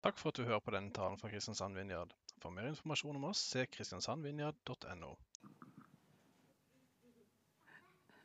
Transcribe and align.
Takk 0.00 0.16
for 0.16 0.32
at 0.32 0.38
du 0.40 0.46
hører 0.48 0.62
på 0.64 0.72
denne 0.72 0.88
talen 0.96 1.18
fra 1.20 1.28
Kristiansand 1.28 1.76
Vinjard. 1.76 2.14
For 2.40 2.48
mer 2.54 2.70
informasjon 2.70 3.18
om 3.18 3.24
oss, 3.28 3.42
se 3.52 3.66
kristiansandvinjard.no. 3.68 5.10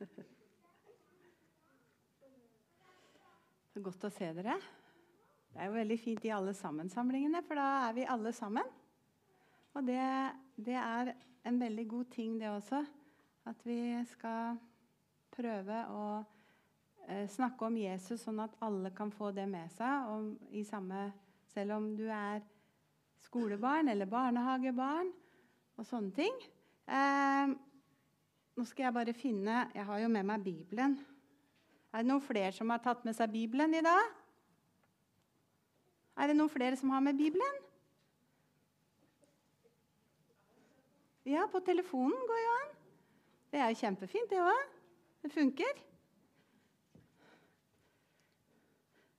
Så 3.74 3.80
godt 3.84 4.06
å 4.08 4.10
se 4.16 4.28
dere. 4.38 4.56
Det 5.52 5.60
er 5.60 5.66
jo 5.68 5.76
veldig 5.76 5.98
fint 6.00 6.24
i 6.24 6.32
alle 6.32 6.54
sammensamlingene, 6.56 7.44
for 7.44 7.54
da 7.60 7.66
er 7.90 7.92
vi 7.98 8.08
alle 8.08 8.32
sammen. 8.32 8.64
Og 9.76 9.84
det, 9.84 10.00
det 10.56 10.78
er 10.80 11.12
en 11.44 11.60
veldig 11.60 11.86
god 11.92 12.06
ting, 12.16 12.40
det 12.40 12.48
også. 12.54 12.80
At 13.52 13.60
vi 13.68 14.00
skal 14.08 14.56
prøve 15.36 15.76
å 15.92 16.24
eh, 17.04 17.28
snakke 17.28 17.68
om 17.68 17.76
Jesus 17.76 18.24
sånn 18.24 18.40
at 18.46 18.56
alle 18.64 18.90
kan 18.96 19.12
få 19.12 19.28
det 19.36 19.44
med 19.48 19.68
seg. 19.76 20.08
og 20.08 20.40
i 20.56 20.64
samme, 20.64 21.12
selv 21.56 21.72
om 21.78 21.88
du 21.96 22.04
er 22.12 22.42
skolebarn 23.24 23.88
eller 23.88 24.08
barnehagebarn 24.10 25.08
og 25.80 25.88
sånne 25.88 26.12
ting. 26.16 26.34
Eh, 26.84 27.54
nå 28.56 28.64
skal 28.68 28.86
jeg 28.86 28.94
bare 28.94 29.14
finne 29.16 29.64
Jeg 29.74 29.84
har 29.88 30.02
jo 30.02 30.08
med 30.12 30.28
meg 30.28 30.44
Bibelen. 30.44 30.98
Er 31.92 32.04
det 32.04 32.10
noen 32.10 32.24
flere 32.24 32.52
som 32.52 32.70
har 32.72 32.82
tatt 32.84 33.04
med 33.08 33.16
seg 33.16 33.32
Bibelen 33.32 33.74
i 33.74 33.84
dag? 33.84 34.12
Er 36.16 36.28
det 36.28 36.36
noen 36.36 36.52
flere 36.52 36.76
som 36.76 36.92
har 36.92 37.00
med 37.04 37.16
Bibelen? 37.16 37.62
Ja, 41.26 41.48
på 41.50 41.60
telefonen 41.64 42.28
går 42.28 42.42
jo 42.42 42.52
an. 42.60 42.76
Det 43.50 43.60
er 43.62 43.72
jo 43.72 43.80
kjempefint, 43.80 44.30
det 44.30 44.44
òg. 44.44 44.76
Det 45.24 45.32
funker. 45.32 45.80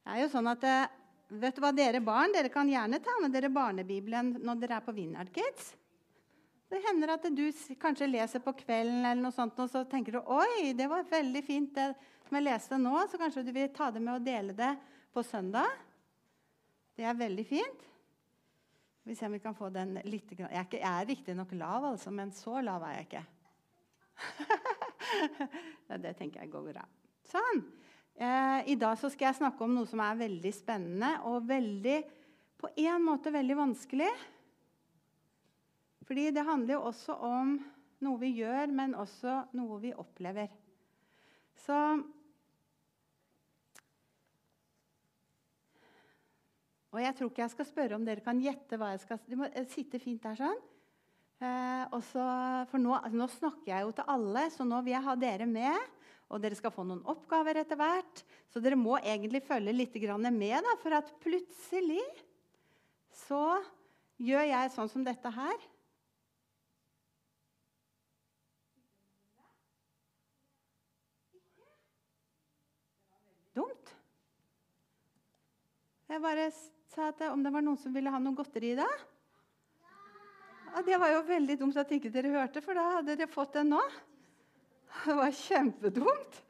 Det 0.05 0.13
er 0.13 0.21
jo 0.21 0.29
sånn 0.31 0.47
at 0.53 0.63
eh, 0.63 0.93
vet 1.27 1.55
du 1.55 1.61
hva, 1.63 1.73
Dere 1.75 2.01
barn 2.03 2.33
dere 2.35 2.51
kan 2.53 2.69
gjerne 2.69 3.01
ta 3.03 3.17
med 3.21 3.33
dere 3.35 3.51
barnebibelen 3.53 4.37
når 4.39 4.61
dere 4.61 4.79
er 4.79 4.85
på 4.85 4.95
Vinnard 4.95 5.31
Kids. 5.35 5.73
Det 6.67 6.81
hender 6.83 7.13
at 7.13 7.25
du 7.31 7.45
kanskje 7.79 8.09
leser 8.09 8.43
på 8.43 8.51
kvelden, 8.59 9.05
eller 9.05 9.23
noe 9.23 9.35
sånt, 9.35 9.59
og 9.63 9.69
så 9.71 9.85
tenker 9.87 10.17
du 10.17 10.31
oi, 10.35 10.73
det 10.75 10.89
var 10.91 11.07
veldig 11.07 11.43
fint 11.45 11.71
det 11.75 11.93
som 12.27 12.35
jeg 12.35 12.43
leste 12.43 12.79
nå, 12.81 12.95
så 13.07 13.19
kanskje 13.19 13.45
du 13.47 13.53
vil 13.55 13.69
ta 13.75 13.87
det 13.91 14.01
med 14.03 14.17
og 14.17 14.25
dele 14.25 14.55
det 14.55 14.73
på 15.15 15.23
søndag. 15.23 15.69
Det 16.97 17.07
er 17.07 17.15
veldig 17.15 17.45
fint. 17.47 17.87
Vi 19.07 19.15
ser 19.15 19.29
om 19.29 19.37
vi 19.37 19.39
kan 19.39 19.55
få 19.55 19.69
den 19.71 19.95
litt 20.03 20.33
Jeg 20.35 20.49
er, 20.49 20.65
ikke, 20.65 20.81
jeg 20.81 20.91
er 20.91 21.07
riktignok 21.07 21.53
lav, 21.55 21.85
altså, 21.93 22.11
men 22.11 22.33
så 22.35 22.59
lav 22.59 22.83
er 22.83 22.97
jeg 22.97 23.07
ikke. 23.07 23.25
det 26.03 26.17
tenker 26.19 26.43
jeg 26.43 26.51
går 26.51 26.71
bra. 26.73 26.83
Sånn. 27.31 27.63
Eh, 28.17 28.71
I 28.73 28.75
dag 28.81 28.97
skal 28.97 29.27
jeg 29.27 29.37
snakke 29.37 29.61
om 29.61 29.75
noe 29.77 29.85
som 29.85 30.01
er 30.01 30.17
veldig 30.17 30.51
spennende 30.55 31.11
og 31.29 31.43
veldig, 31.45 31.97
på 32.57 32.71
en 32.81 33.03
måte 33.05 33.29
veldig 33.29 33.57
vanskelig. 33.59 34.09
Fordi 36.07 36.31
det 36.33 36.45
handler 36.47 36.79
jo 36.79 36.87
også 36.89 37.17
om 37.27 37.57
noe 38.01 38.21
vi 38.21 38.31
gjør, 38.39 38.73
men 38.73 38.95
også 38.97 39.43
noe 39.57 39.77
vi 39.83 39.93
opplever. 39.93 40.49
Så 41.65 41.77
Og 46.95 47.03
jeg 47.03 47.13
tror 47.13 47.29
ikke 47.29 47.43
jeg 47.43 47.51
skal 47.51 47.67
spørre 47.67 47.97
om 47.99 48.05
dere 48.07 48.23
kan 48.25 48.39
gjette 48.41 48.77
hva 48.79 48.87
jeg 48.93 49.01
skal 49.03 49.19
Du 49.27 49.35
må 49.37 49.49
sitte 49.69 49.99
fint 50.01 50.23
der 50.23 50.39
sånn. 50.39 50.61
Eh, 51.37 51.83
også, 51.93 52.23
for 52.71 52.81
nå, 52.81 52.95
altså, 52.97 53.19
nå, 53.19 53.27
snakker 53.29 53.69
jeg 53.69 53.85
jo 53.85 53.91
til 53.99 54.07
alle, 54.09 54.47
så 54.49 54.65
nå 54.65 54.79
vil 54.81 54.95
jeg 54.95 55.05
ha 55.05 55.13
dere 55.21 55.45
med. 55.45 55.96
Og 56.27 56.41
dere 56.43 56.57
skal 56.59 56.73
få 56.75 56.83
noen 56.83 57.05
oppgaver 57.07 57.61
etter 57.61 57.79
hvert. 57.79 58.23
Så 58.51 58.59
dere 58.63 58.79
må 58.79 58.97
egentlig 58.99 59.45
følge 59.47 59.75
litt 59.75 59.95
med, 59.95 60.59
da, 60.63 60.75
for 60.81 60.91
at 60.97 61.13
plutselig 61.23 62.03
så 63.15 63.63
gjør 64.19 64.47
jeg 64.49 64.73
sånn 64.73 64.89
som 64.91 65.05
dette 65.05 65.31
her. 65.31 65.57
Dumt. 73.57 73.93
Jeg 76.07 76.23
bare 76.23 76.49
sa 76.93 77.09
at 77.11 77.23
om 77.31 77.43
det 77.43 77.53
var 77.53 77.63
noen 77.63 77.79
som 77.79 77.93
ville 77.95 78.11
ha 78.11 78.19
noe 78.19 78.35
godteri 78.35 78.73
i 78.75 78.79
dag. 78.79 79.07
Det 80.85 80.97
var 80.99 81.09
jo 81.09 81.23
veldig 81.25 81.55
dumt 81.57 81.77
at 81.79 81.91
ikke 81.95 82.11
dere 82.13 82.35
hørte, 82.35 82.61
for 82.61 82.77
da 82.77 82.99
hadde 82.99 83.15
dere 83.15 83.31
fått 83.31 83.55
den 83.57 83.71
nå. 83.73 83.81
Det 85.05 85.15
var 85.15 85.33
kjempedumt. 85.35 86.43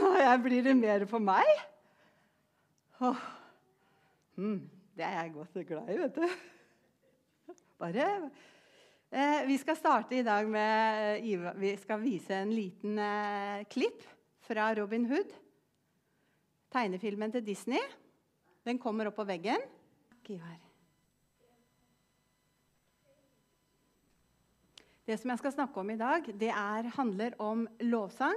Og 0.00 0.16
jeg 0.20 0.40
blir 0.44 0.64
det 0.64 0.76
mer 0.78 1.04
for 1.10 1.22
meg? 1.22 1.48
Åh. 3.00 3.26
Mm, 4.40 4.62
det 4.96 5.04
er 5.04 5.16
jeg 5.18 5.34
godt 5.34 5.60
glad 5.68 5.90
i, 5.90 5.98
vet 6.00 6.16
du. 6.16 6.26
Bare 7.80 8.06
eh, 9.10 9.46
Vi 9.48 9.56
skal 9.60 9.76
starte 9.76 10.18
i 10.18 10.24
dag 10.24 10.48
med 10.48 11.56
Vi 11.58 11.74
skal 11.80 12.02
vise 12.04 12.36
en 12.36 12.52
liten 12.54 12.98
eh, 13.00 13.64
klipp 13.72 14.04
fra 14.46 14.70
Robin 14.78 15.08
Hood. 15.10 15.34
Tegnefilmen 16.70 17.32
til 17.32 17.46
Disney. 17.46 17.82
Den 18.64 18.78
kommer 18.78 19.10
opp 19.10 19.18
på 19.18 19.26
veggen. 19.26 19.64
Det 25.10 25.16
som 25.18 25.32
jeg 25.32 25.40
skal 25.40 25.54
snakke 25.56 25.80
om 25.82 25.88
i 25.90 25.98
dag, 25.98 26.26
det 26.38 26.52
er, 26.54 26.86
handler 26.94 27.34
om 27.42 27.64
lovsang, 27.82 28.36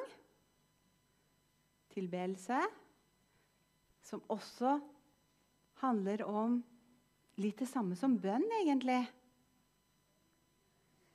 tilbedelse, 1.93 2.57
som 4.01 4.23
også 4.33 4.79
handler 5.83 6.23
om 6.25 6.55
litt 7.45 7.61
det 7.61 7.67
samme 7.69 7.93
som 7.99 8.15
bønn, 8.17 8.47
egentlig. 8.63 9.03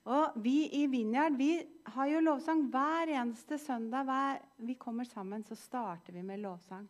Og 0.06 0.38
Vi 0.46 0.68
i 0.78 0.84
Vinjard 0.94 1.34
vi 1.34 1.50
har 1.90 2.12
jo 2.12 2.22
lovsang 2.22 2.62
hver 2.70 3.10
eneste 3.18 3.58
søndag. 3.58 4.06
Hver 4.06 4.38
vi 4.62 4.78
kommer 4.78 5.10
sammen, 5.10 5.42
så 5.42 5.58
starter 5.58 6.14
vi 6.14 6.22
med 6.22 6.38
lovsang. 6.46 6.86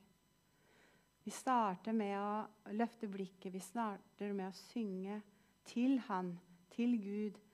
Vi 1.24 1.32
starter 1.32 1.96
med 1.96 2.20
å 2.20 2.76
løfte 2.76 3.08
blikket, 3.08 3.48
vi 3.48 3.64
starter 3.64 4.36
med 4.36 4.52
å 4.52 4.60
synge 4.68 5.22
til 5.72 6.02
Han, 6.12 6.34
til 6.76 6.98
Gud, 7.00 7.44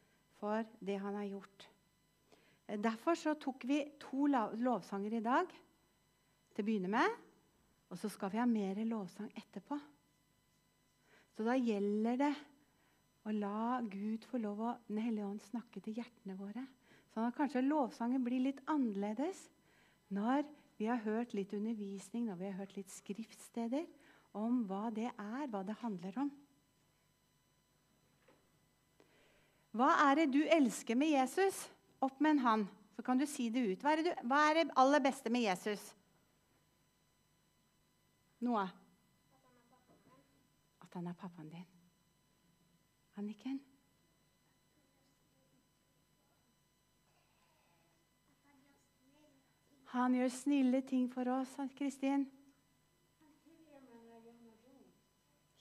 for 0.45 0.67
det 0.85 1.01
Han 1.01 1.17
har 1.17 1.25
gjort. 1.25 1.69
Derfor 2.69 3.17
så 3.17 3.35
tok 3.41 3.65
vi 3.69 3.81
to 4.01 4.27
lovsanger 4.29 5.17
i 5.17 5.25
dag 5.25 5.49
til 5.49 6.65
å 6.65 6.67
begynne 6.67 6.91
med. 6.93 7.17
Og 7.93 8.01
så 8.01 8.11
skal 8.13 8.33
vi 8.33 8.41
ha 8.41 8.47
mer 8.49 8.81
lovsang 8.89 9.31
etterpå. 9.37 9.79
Så 11.35 11.45
da 11.47 11.57
gjelder 11.57 12.21
det 12.21 12.33
å 13.25 13.33
la 13.35 13.81
Gud 13.89 14.25
få 14.29 14.41
lov 14.43 14.61
å 14.61 14.73
Den 14.89 15.01
hellige 15.01 15.29
ånd 15.29 15.43
snakke 15.45 15.81
til 15.81 15.97
hjertene 16.01 16.37
våre. 16.39 16.65
Sånn 17.15 17.29
at 17.29 17.37
kanskje 17.37 17.65
lovsangen 17.65 18.25
blir 18.25 18.43
litt 18.43 18.61
annerledes 18.71 19.47
når 20.13 20.45
vi 20.79 20.89
har 20.91 21.01
hørt 21.05 21.35
litt 21.37 21.55
undervisning 21.55 22.27
når 22.29 22.41
vi 22.41 22.49
har 22.51 22.59
hørt 22.65 22.75
litt 22.77 22.91
skriftsteder 22.91 23.87
om 24.35 24.65
hva 24.69 24.89
det 24.95 25.09
er, 25.13 25.47
hva 25.49 25.63
det 25.67 25.79
handler 25.81 26.19
om. 26.25 26.33
Hva 29.75 29.91
er 30.07 30.21
det 30.21 30.31
du 30.37 30.41
elsker 30.47 30.99
med 30.99 31.11
Jesus? 31.17 31.65
Opp 32.05 32.21
med 32.23 32.37
en 32.37 32.45
hånd, 32.45 32.65
så 32.95 33.03
kan 33.03 33.19
du 33.19 33.27
si 33.27 33.49
det 33.51 33.65
ut. 33.67 33.83
Hva 33.83 33.95
er 33.95 34.03
det, 34.03 34.13
du, 34.13 34.27
hva 34.31 34.41
er 34.49 34.61
det 34.61 34.79
aller 34.79 35.03
beste 35.03 35.33
med 35.35 35.47
Jesus? 35.49 35.83
Noe? 38.45 38.65
At 40.85 40.95
han 40.95 41.11
er 41.11 41.19
pappaen 41.19 41.51
din. 41.51 41.67
Anniken? 43.19 43.59
Han 49.95 50.15
gjør 50.15 50.29
snille 50.29 50.81
ting 50.83 51.07
for 51.13 51.29
oss, 51.31 51.53
Kristin. 51.79 52.27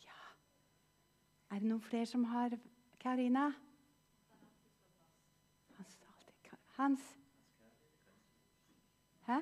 Ja. 0.02 0.22
Er 1.54 1.62
det 1.62 1.70
noen 1.70 1.84
flere 1.86 2.10
som 2.10 2.24
har 2.32 2.56
Karina? 3.04 3.52
Hans, 5.78 6.00
Hans. 6.84 7.18
Hæ? 9.28 9.40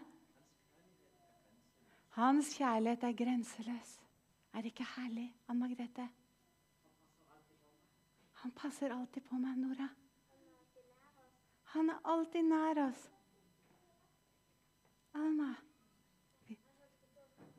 Hans 2.09 2.57
kjærlighet 2.57 3.03
er 3.03 3.13
grenseløs. 3.17 4.01
Er 4.53 4.57
det 4.57 4.65
ikke 4.65 4.85
herlig, 4.95 5.35
Ann 5.47 5.59
Margrethe? 5.59 6.09
Han 8.33 8.51
passer 8.51 8.93
alltid 8.93 9.21
på 9.21 9.39
meg, 9.41 9.57
Nora. 9.57 9.87
Han 11.73 11.89
er 11.89 12.05
alltid 12.13 12.45
nær 12.45 12.83
oss. 12.83 13.07
Alma. 15.13 15.49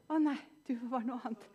Å 0.09 0.21
nei, 0.23 0.39
du 0.69 0.77
var 0.95 1.11
noe 1.11 1.19
annet. 1.25 1.51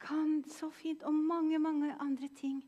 Kan 0.00 0.40
så 0.48 0.70
fint. 0.72 1.04
Og 1.04 1.12
mange, 1.12 1.58
mange 1.58 1.92
andre 2.00 2.32
ting. 2.40 2.64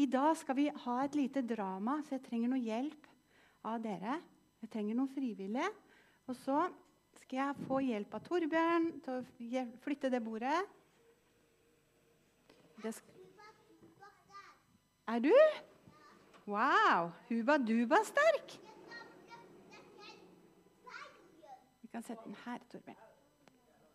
I 0.00 0.08
dag 0.08 0.36
skal 0.40 0.56
vi 0.56 0.70
ha 0.86 0.98
et 1.04 1.20
lite 1.20 1.44
drama, 1.44 2.00
så 2.00 2.16
jeg 2.16 2.28
trenger 2.30 2.54
noe 2.54 2.64
hjelp 2.64 3.09
av 3.66 3.80
dere. 3.82 4.18
Jeg 4.60 4.70
trenger 4.72 4.96
noen 4.96 5.10
frivillige. 5.12 5.68
Og 6.28 6.36
så 6.38 6.62
skal 7.22 7.40
jeg 7.40 7.66
få 7.66 7.80
hjelp 7.84 8.14
av 8.16 8.24
Torbjørn 8.26 8.90
til 9.04 9.18
å 9.18 9.64
flytte 9.84 10.10
det 10.12 10.20
bordet. 10.24 10.56
Det 12.80 12.94
er 15.10 15.22
du? 15.24 15.34
Wow! 16.46 17.10
Huba 17.28 17.58
duba 17.58 18.00
sterk. 18.06 18.56
Vi 21.80 21.90
kan 21.90 22.04
sette 22.06 22.22
den 22.24 22.38
her, 22.44 22.62
Torbjørn. 22.70 23.08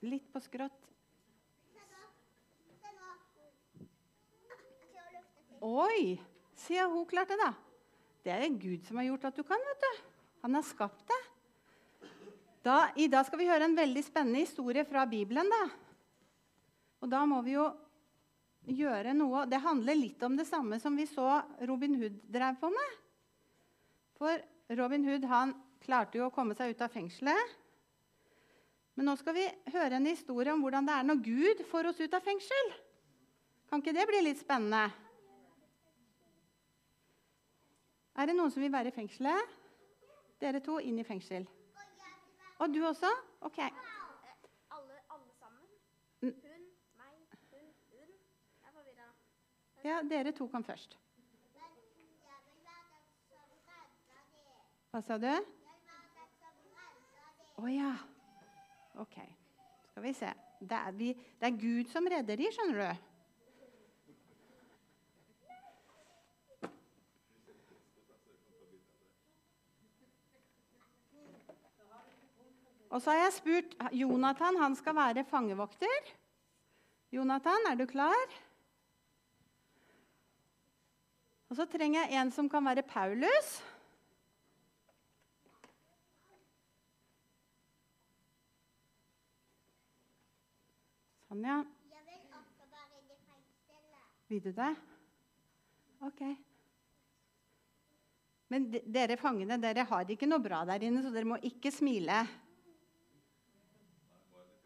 Litt 0.05 0.27
på 0.33 0.41
skrått. 0.43 0.81
Oi! 5.65 6.19
Se, 6.55 6.77
hun 6.83 7.07
klarte 7.09 7.39
det. 7.39 7.53
Det 8.25 8.33
er 8.33 8.57
Gud 8.57 8.81
som 8.87 8.97
har 8.97 9.05
gjort 9.05 9.27
at 9.29 9.37
du 9.37 9.43
kan. 9.45 9.61
vet 9.69 9.83
du. 9.85 10.03
Han 10.41 10.57
har 10.57 10.65
skapt 10.65 11.05
det. 11.05 11.21
Da, 12.65 12.89
I 12.97 13.05
dag 13.07 13.27
skal 13.27 13.37
vi 13.37 13.49
høre 13.49 13.67
en 13.67 13.77
veldig 13.77 14.01
spennende 14.01 14.41
historie 14.41 14.85
fra 14.89 15.05
Bibelen. 15.05 15.49
da. 15.49 15.63
Og 17.05 17.11
da 17.11 17.21
må 17.29 17.43
vi 17.45 17.53
jo 17.53 17.67
gjøre 18.65 19.13
noe 19.13 19.43
Det 19.45 19.59
handler 19.61 19.93
litt 19.93 20.23
om 20.25 20.33
det 20.33 20.47
samme 20.49 20.79
som 20.81 20.95
vi 20.97 21.05
så 21.05 21.43
Robin 21.69 21.99
Hood 22.01 22.17
drev 22.33 22.57
på 22.57 22.71
med. 22.73 22.95
For 24.17 24.41
Robin 24.73 25.05
Hood 25.05 25.29
han 25.29 25.53
klarte 25.85 26.17
jo 26.17 26.25
å 26.25 26.33
komme 26.33 26.57
seg 26.57 26.73
ut 26.73 26.81
av 26.81 26.89
fengselet. 26.89 27.55
Men 28.95 29.11
nå 29.11 29.15
skal 29.19 29.35
vi 29.37 29.45
høre 29.69 29.99
en 29.99 30.09
historie 30.09 30.53
om 30.55 30.65
hvordan 30.65 30.87
det 30.87 30.97
er 30.97 31.05
når 31.05 31.21
Gud 31.21 31.65
får 31.69 31.91
oss 31.91 32.01
ut 32.01 32.13
av 32.17 32.25
fengsel. 32.25 32.73
Kan 33.69 33.83
ikke 33.83 33.93
det 33.93 34.07
bli 34.09 34.21
litt 34.25 34.41
spennende? 34.41 35.04
Er 38.15 38.29
det 38.29 38.35
noen 38.37 38.51
som 38.51 38.63
vil 38.63 38.71
være 38.71 38.91
i 38.91 38.95
fengselet? 38.95 39.55
Dere 40.39 40.61
to 40.63 40.77
inn 40.79 40.99
i 40.99 41.03
fengsel. 41.03 41.47
Og 42.63 42.71
du 42.71 42.79
også? 42.87 43.09
OK. 43.43 43.57
Alle, 43.59 44.99
alle 45.11 45.33
sammen? 45.39 45.65
Mm. 46.21 46.31
Hun, 46.43 46.61
meg, 46.99 47.17
hun, 47.51 47.65
hun. 47.91 48.13
Jeg 48.61 48.69
er 48.69 48.75
forvirra. 48.77 49.09
Ja, 49.83 49.99
dere 50.09 50.31
to 50.31 50.47
kom 50.47 50.63
først. 50.63 50.95
Hva 54.95 55.01
sa 55.03 55.17
du? 55.19 55.31
Å 57.59 57.71
ja. 57.71 57.91
OK. 59.03 59.19
Skal 59.89 60.03
vi 60.03 60.13
se. 60.15 60.31
Det 60.59 60.77
er, 60.77 60.95
vi, 60.95 61.11
det 61.11 61.49
er 61.49 61.59
Gud 61.59 61.91
som 61.91 62.07
redder 62.07 62.39
de, 62.39 62.47
skjønner 62.55 62.79
du. 62.79 63.11
Og 72.95 73.01
så 73.03 73.11
har 73.11 73.25
jeg 73.25 73.35
spurt 73.35 73.73
Jonathan. 73.91 74.55
Han 74.61 74.75
skal 74.79 74.95
være 74.95 75.25
fangevokter. 75.27 76.11
Jonathan, 77.11 77.67
er 77.67 77.75
du 77.75 77.85
klar? 77.85 78.35
Og 81.49 81.59
så 81.59 81.65
trenger 81.67 82.05
jeg 82.05 82.21
en 82.21 82.31
som 82.31 82.47
kan 82.49 82.63
være 82.63 82.85
Paulus. 82.87 83.49
Sånn, 91.27 91.43
ja. 91.43 91.59
Vil 94.31 94.41
du 94.41 94.49
det? 94.55 94.71
OK. 96.07 96.21
Men 98.49 98.65
dere 98.71 99.17
fangene 99.19 99.59
dere 99.61 99.83
har 99.89 100.09
ikke 100.15 100.29
noe 100.29 100.41
bra 100.41 100.63
der 100.69 100.87
inne, 100.87 101.03
så 101.03 101.11
dere 101.13 101.27
må 101.29 101.37
ikke 101.45 101.69
smile. 101.73 102.23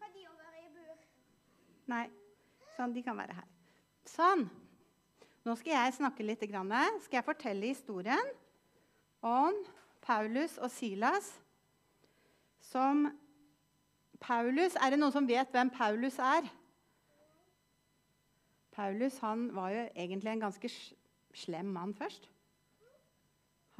Kan 0.00 0.14
de 0.14 0.24
også 0.28 0.46
være 0.46 0.64
i 0.64 0.70
bur? 0.74 0.96
Nei. 1.90 2.06
Sånn, 2.76 2.94
de 2.94 3.02
kan 3.04 3.18
være 3.18 3.36
her. 3.40 3.48
Sånn. 4.08 4.46
Nå 5.46 5.56
skal 5.58 5.74
jeg 5.74 5.96
snakke 5.96 6.24
litt. 6.24 6.42
Skal 6.44 7.18
jeg 7.18 7.26
fortelle 7.26 7.72
historien 7.72 8.32
om 9.24 9.56
Paulus 10.04 10.56
og 10.60 10.70
Silas 10.72 11.32
som 12.70 13.08
Paulus 14.20 14.76
Er 14.76 14.92
det 14.92 14.98
noen 15.00 15.14
som 15.14 15.26
vet 15.28 15.48
hvem 15.52 15.70
Paulus 15.72 16.18
er? 16.20 16.44
Paulus 18.70 19.16
han 19.24 19.48
var 19.56 19.72
jo 19.72 19.86
egentlig 19.94 20.34
en 20.34 20.44
ganske 20.44 20.70
slem 21.36 21.72
mann 21.72 21.94
først. 21.96 22.28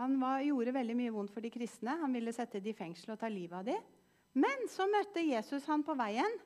Han 0.01 0.17
var, 0.21 0.41
gjorde 0.41 0.73
veldig 0.75 0.97
mye 0.97 1.13
vondt 1.13 1.33
for 1.35 1.45
de 1.45 1.53
kristne. 1.53 1.99
Han 2.01 2.15
ville 2.17 2.33
sette 2.33 2.61
de 2.65 2.73
i 2.73 2.77
fengsel 2.77 3.13
og 3.13 3.21
ta 3.21 3.29
livet 3.29 3.59
av 3.59 3.69
de. 3.69 3.77
Men 4.41 4.65
så 4.73 4.87
møtte 4.89 5.25
Jesus 5.25 5.67
han 5.69 5.85
på 5.85 5.97
veien. 5.99 6.41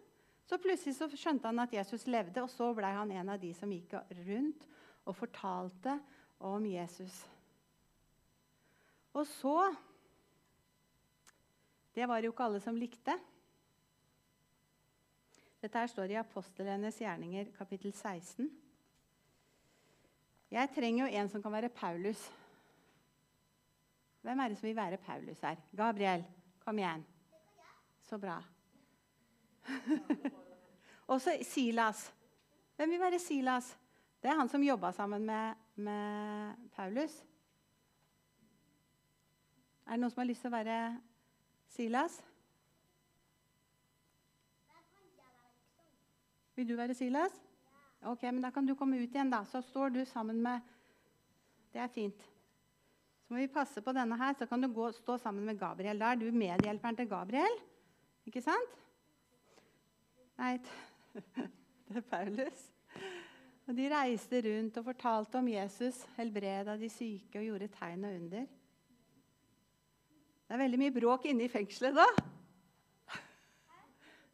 Så 0.45 0.59
plutselig 0.61 0.97
så 0.97 1.09
skjønte 1.09 1.49
han 1.49 1.63
at 1.63 1.73
Jesus 1.73 2.05
levde, 2.11 2.43
og 2.45 2.51
så 2.53 2.69
ble 2.77 2.91
han 2.93 3.13
en 3.15 3.33
av 3.33 3.41
de 3.41 3.53
som 3.57 3.71
gikk 3.73 3.97
rundt 4.27 4.67
og 5.05 5.17
fortalte 5.17 5.97
om 6.45 6.67
Jesus. 6.69 7.25
Og 9.15 9.27
så 9.27 9.75
Det 11.95 12.09
var 12.11 12.19
jo 12.19 12.33
ikke 12.33 12.43
alle 12.43 12.59
som 12.59 12.75
likte. 12.75 13.15
Dette 15.63 15.79
her 15.79 15.87
står 15.87 16.11
i 16.11 16.17
Apostelenes 16.19 16.97
gjerninger, 16.99 17.53
kapittel 17.55 17.93
16. 17.95 18.49
Jeg 20.51 20.71
trenger 20.75 21.05
jo 21.05 21.21
en 21.21 21.31
som 21.31 21.45
kan 21.45 21.55
være 21.55 21.71
Paulus. 21.71 22.25
Hvem 24.27 24.43
er 24.43 24.49
det 24.49 24.59
som 24.59 24.67
vil 24.67 24.77
være 24.77 24.99
Paulus 25.07 25.41
her? 25.47 25.63
Gabriel, 25.77 26.27
kom 26.65 26.79
igjen. 26.79 27.07
Så 28.03 28.19
bra. 28.19 28.41
Og 31.11 31.21
så 31.21 31.37
Silas. 31.43 32.07
Hvem 32.77 32.91
vil 32.91 33.01
være 33.01 33.19
Silas? 33.19 33.77
Det 34.23 34.31
er 34.31 34.39
han 34.39 34.49
som 34.49 34.63
jobba 34.65 34.93
sammen 34.93 35.27
med, 35.27 35.55
med 35.75 36.69
Paulus. 36.77 37.17
Er 39.85 39.97
det 39.97 40.01
noen 40.01 40.13
som 40.13 40.23
har 40.23 40.31
lyst 40.31 40.45
til 40.45 40.49
å 40.49 40.57
være 40.57 40.79
Silas? 41.75 42.21
Vil 46.55 46.69
du 46.69 46.77
være 46.79 46.95
Silas? 46.97 47.35
Ok, 48.05 48.23
men 48.23 48.43
Da 48.43 48.51
kan 48.51 48.67
du 48.67 48.75
komme 48.75 49.01
ut 49.01 49.11
igjen, 49.11 49.31
da. 49.31 49.45
Så 49.45 49.61
står 49.63 49.93
du 49.93 50.05
sammen 50.05 50.41
med 50.43 50.61
Det 51.73 51.81
er 51.83 51.91
fint. 51.91 52.21
Så 53.25 53.35
må 53.35 53.41
vi 53.41 53.49
passe 53.51 53.81
på 53.83 53.93
denne 53.93 54.17
her, 54.21 54.35
så 54.39 54.47
kan 54.47 54.63
du 54.63 54.69
gå, 54.69 54.93
stå 54.93 55.17
sammen 55.19 55.45
med 55.45 55.59
Gabriel. 55.59 55.99
Da 55.99 56.13
er 56.13 56.21
du 56.21 56.31
medhjelperen 56.31 56.97
til 56.97 57.09
Gabriel. 57.09 57.57
Ikke 58.29 58.43
sant? 58.45 58.84
Nei, 60.41 60.59
det 61.87 62.01
er 62.01 62.07
Paulus. 62.11 62.65
Og 63.65 63.77
De 63.79 63.87
reiste 63.89 64.41
rundt 64.45 64.77
og 64.81 64.87
fortalte 64.91 65.41
om 65.41 65.49
Jesus, 65.49 66.03
helbreda 66.19 66.77
de 66.81 66.91
syke 66.93 67.41
og 67.41 67.47
gjorde 67.49 67.71
tegn 67.79 68.05
og 68.05 68.17
under. 68.19 68.49
Det 70.45 70.57
er 70.57 70.61
veldig 70.61 70.81
mye 70.83 70.95
bråk 70.95 71.31
inne 71.31 71.47
i 71.47 71.53
fengselet 71.53 71.97
da. 71.97 72.09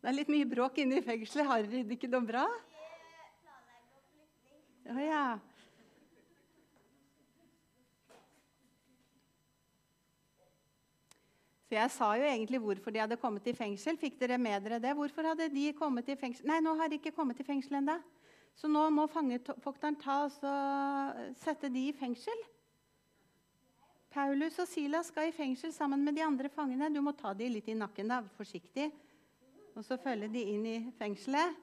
Det 0.00 0.09
er 0.09 0.16
litt 0.16 0.33
mye 0.33 0.49
bråk 0.49 0.80
inne 0.80 0.99
i 0.99 1.04
fengselet. 1.04 1.47
Har 1.47 1.62
dere 1.69 1.85
det 1.85 1.99
ikke 1.99 2.09
noe 2.11 2.25
bra? 2.26 2.47
Å 4.90 5.04
ja. 5.04 5.25
Så 11.70 11.76
jeg 11.76 11.90
sa 11.94 12.06
jo 12.18 12.24
egentlig 12.26 12.58
hvorfor 12.58 12.90
de 12.90 12.98
hadde 12.98 13.16
kommet 13.22 13.44
i 13.46 13.52
fengsel. 13.54 13.94
Fikk 13.94 14.16
dere 14.18 14.40
med 14.42 14.64
dere 14.64 14.80
det? 14.82 14.90
Hvorfor 14.98 15.28
hadde 15.28 15.46
de 15.52 15.68
kommet 15.78 16.08
i 16.10 16.16
fengsel? 16.18 16.48
Nei, 16.50 16.56
nå 16.66 16.72
har 16.74 16.90
de 16.90 16.96
ikke 16.98 17.12
kommet 17.14 17.38
i 17.38 17.46
fengsel 17.46 17.76
ennå. 17.78 17.94
Så 18.58 18.66
nå 18.66 18.88
må 18.90 19.04
fangevokteren 19.06 19.94
ta 20.00 20.16
og 20.24 21.36
sette 21.38 21.70
de 21.70 21.84
i 21.86 21.92
fengsel. 21.94 22.42
Paulus 24.10 24.58
og 24.58 24.66
Silas 24.66 25.12
skal 25.12 25.30
i 25.30 25.36
fengsel 25.36 25.70
sammen 25.70 26.02
med 26.02 26.18
de 26.18 26.24
andre 26.26 26.50
fangene. 26.50 26.90
Du 26.90 26.98
må 27.06 27.14
ta 27.14 27.30
de 27.38 27.46
litt 27.54 27.70
i 27.70 27.78
nakken, 27.78 28.10
da, 28.10 28.18
forsiktig. 28.34 28.88
Og 29.78 29.86
så 29.86 30.00
følge 30.02 30.26
de 30.34 30.42
inn 30.56 30.66
i 30.66 30.76
fengselet. 30.98 31.54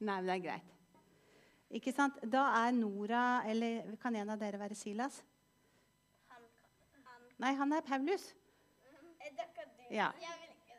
Nei, 0.00 0.16
men 0.16 0.32
det 0.32 0.36
er 0.38 0.44
greit. 0.48 0.77
Ikke 1.70 1.92
sant? 1.92 2.16
Da 2.24 2.46
er 2.62 2.72
Nora 2.72 3.42
Eller 3.48 3.96
kan 4.00 4.16
en 4.16 4.30
av 4.32 4.40
dere 4.40 4.60
være 4.60 4.76
Silas? 4.78 5.20
Han, 6.28 6.42
han. 7.04 7.26
Nei, 7.44 7.52
han 7.58 7.72
er 7.76 7.84
Paulus. 7.84 8.30
Du. 8.32 9.94
Ja. 9.94 10.10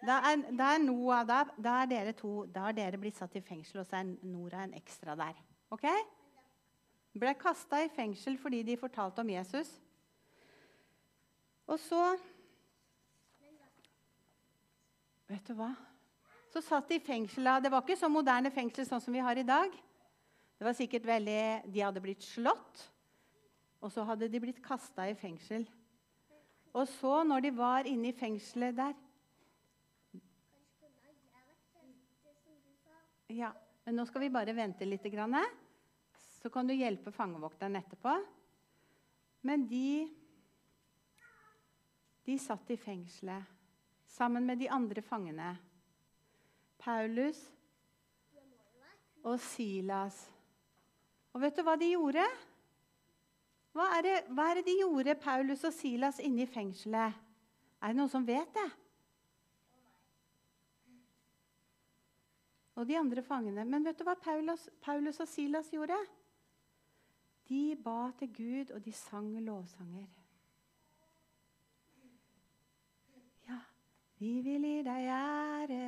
Da 0.06 0.22
er, 0.32 0.42
da 0.56 0.72
er 0.76 0.82
Noah 0.82 1.26
da, 1.28 1.44
da 1.60 1.82
er 1.84 1.92
dere 1.92 2.14
to 2.18 2.46
Da 2.50 2.70
er 2.70 2.78
dere 2.78 2.98
blitt 3.02 3.20
satt 3.20 3.36
i 3.36 3.44
fengsel, 3.44 3.82
og 3.82 3.88
så 3.88 4.00
er 4.00 4.16
Nora 4.24 4.64
en 4.64 4.74
ekstra 4.78 5.16
der. 5.20 5.38
OK? 5.76 5.86
Ble 7.20 7.34
kasta 7.38 7.84
i 7.84 7.92
fengsel 7.94 8.38
fordi 8.40 8.64
de 8.64 8.78
fortalte 8.80 9.22
om 9.22 9.30
Jesus. 9.30 9.72
Og 11.68 11.80
så 11.80 12.04
Vet 15.30 15.46
du 15.46 15.54
hva? 15.54 15.70
Så 16.50 16.64
satt 16.66 16.90
de 16.90 16.98
i 16.98 17.04
fengsel. 17.06 17.46
Det 17.62 17.70
var 17.70 17.84
ikke 17.84 18.00
så 18.00 18.08
moderne 18.10 18.50
fengsel 18.50 18.88
sånn 18.88 19.04
som 19.04 19.14
vi 19.14 19.22
har 19.22 19.38
i 19.38 19.46
dag. 19.46 19.76
Det 20.60 20.68
var 20.68 20.76
sikkert 20.76 21.06
veldig, 21.08 21.42
De 21.72 21.80
hadde 21.80 22.02
blitt 22.04 22.24
slått, 22.26 22.82
og 23.80 23.92
så 23.94 24.04
hadde 24.04 24.28
de 24.28 24.42
blitt 24.44 24.60
kasta 24.60 25.06
i 25.08 25.16
fengsel. 25.16 25.64
Og 26.76 26.84
så, 26.92 27.22
når 27.24 27.46
de 27.46 27.52
var 27.56 27.88
inne 27.88 28.12
i 28.12 28.18
fengselet 28.18 28.76
der 28.76 28.98
Ja, 33.30 33.54
men 33.86 33.96
Nå 33.96 34.06
skal 34.10 34.24
vi 34.26 34.32
bare 34.34 34.56
vente 34.58 34.86
litt, 34.86 35.06
eh? 35.06 35.52
så 36.42 36.50
kan 36.50 36.68
du 36.68 36.74
hjelpe 36.74 37.12
fangevokteren 37.14 37.78
etterpå. 37.80 38.16
Men 39.42 39.68
de 39.68 40.10
De 42.26 42.36
satt 42.38 42.70
i 42.70 42.78
fengselet 42.78 43.44
sammen 44.06 44.46
med 44.46 44.60
de 44.60 44.68
andre 44.70 45.02
fangene. 45.02 45.56
Paulus 46.78 47.40
og 49.24 49.40
Silas. 49.40 50.39
Og 51.40 51.46
vet 51.46 51.56
du 51.56 51.64
hva 51.64 51.78
de 51.80 51.88
gjorde? 51.88 52.24
Hva 53.72 53.86
er, 53.96 54.02
det, 54.04 54.16
hva 54.36 54.50
er 54.52 54.58
det 54.60 54.66
de 54.68 54.74
gjorde, 54.82 55.14
Paulus 55.24 55.62
og 55.64 55.72
Silas, 55.72 56.18
inne 56.20 56.44
i 56.44 56.50
fengselet? 56.52 57.16
Er 57.80 57.94
det 57.94 57.96
noen 57.96 58.12
som 58.12 58.26
vet 58.28 58.50
det? 58.58 58.66
Og 62.76 62.90
de 62.90 62.98
andre 63.00 63.24
fangene. 63.24 63.64
Men 63.64 63.88
vet 63.88 63.96
du 63.96 64.04
hva 64.04 64.18
Paulus, 64.20 64.68
Paulus 64.84 65.22
og 65.24 65.32
Silas 65.32 65.72
gjorde? 65.72 65.96
De 67.48 67.62
ba 67.88 68.12
til 68.20 68.34
Gud, 68.36 68.76
og 68.76 68.84
de 68.84 68.92
sang 69.00 69.32
lovsanger. 69.40 70.12
Ja, 73.48 73.62
vi 74.20 74.36
vil 74.44 74.68
gi 74.74 74.76
deg 74.92 75.08
ære 75.22 75.82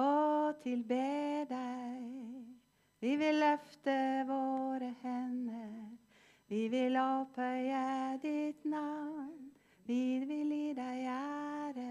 og 0.00 0.64
tilbe 0.64 1.04
deg. 1.52 2.51
Vi 3.02 3.16
vil 3.18 3.40
løfte 3.42 3.94
våre 4.28 4.92
hender. 5.02 5.88
Vi 6.46 6.68
vil 6.70 6.94
opphøye 7.00 8.18
ditt 8.22 8.62
navn. 8.70 9.48
Vi 9.88 10.20
vil 10.22 10.52
gi 10.54 10.68
deg 10.78 11.08
ære. 11.10 11.86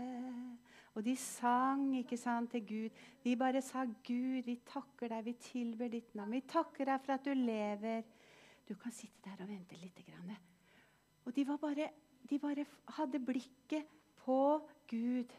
Og 0.96 1.03
de 1.03 1.15
sang 1.20 1.89
ikke 2.00 2.15
sant, 2.20 2.53
til 2.53 2.63
Gud. 2.68 3.01
De 3.25 3.36
bare 3.36 3.62
sa, 3.62 3.84
'Gud, 3.84 4.44
vi 4.48 4.56
takker 4.63 5.12
deg, 5.12 5.25
vi 5.25 5.34
tilber 5.34 5.91
ditt 5.91 6.15
navn.' 6.15 6.32
'Vi 6.32 6.41
takker 6.48 6.86
deg 6.86 7.03
for 7.03 7.13
at 7.13 7.25
du 7.25 7.34
lever.' 7.34 8.08
Du 8.68 8.75
kan 8.75 8.91
sitte 8.91 9.27
der 9.27 9.44
og 9.44 9.50
vente 9.50 9.75
litt. 9.75 10.00
Og 11.25 11.36
de, 11.36 11.46
bare, 11.46 11.89
de 12.30 12.39
bare 12.39 12.65
hadde 12.88 13.20
blikket 13.20 13.86
på 14.24 14.62
Gud. 14.88 15.34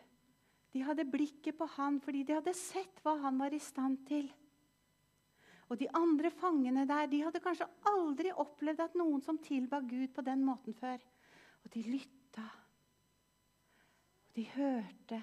De 0.72 0.82
hadde 0.82 1.08
blikket 1.08 1.56
på 1.56 1.64
han 1.78 2.00
fordi 2.00 2.22
de 2.22 2.36
hadde 2.36 2.54
sett 2.54 3.00
hva 3.02 3.16
han 3.24 3.38
var 3.38 3.54
i 3.56 3.58
stand 3.58 4.04
til. 4.06 4.28
Og 5.72 5.78
de 5.80 5.88
andre 5.96 6.28
fangene 6.36 6.84
der 6.88 7.06
de 7.08 7.22
hadde 7.24 7.40
kanskje 7.40 7.68
aldri 7.88 8.32
opplevd 8.36 8.82
at 8.84 8.96
noen 9.00 9.22
som 9.24 9.38
tilba 9.40 9.80
Gud 9.80 10.10
på 10.12 10.24
den 10.26 10.44
måten 10.44 10.76
før. 10.76 11.00
Og 11.64 11.72
de 11.72 11.84
lytta. 11.86 12.44
Og 14.26 14.34
de 14.36 14.44
hørte. 14.52 15.22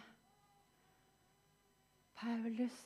Paulus 2.18 2.80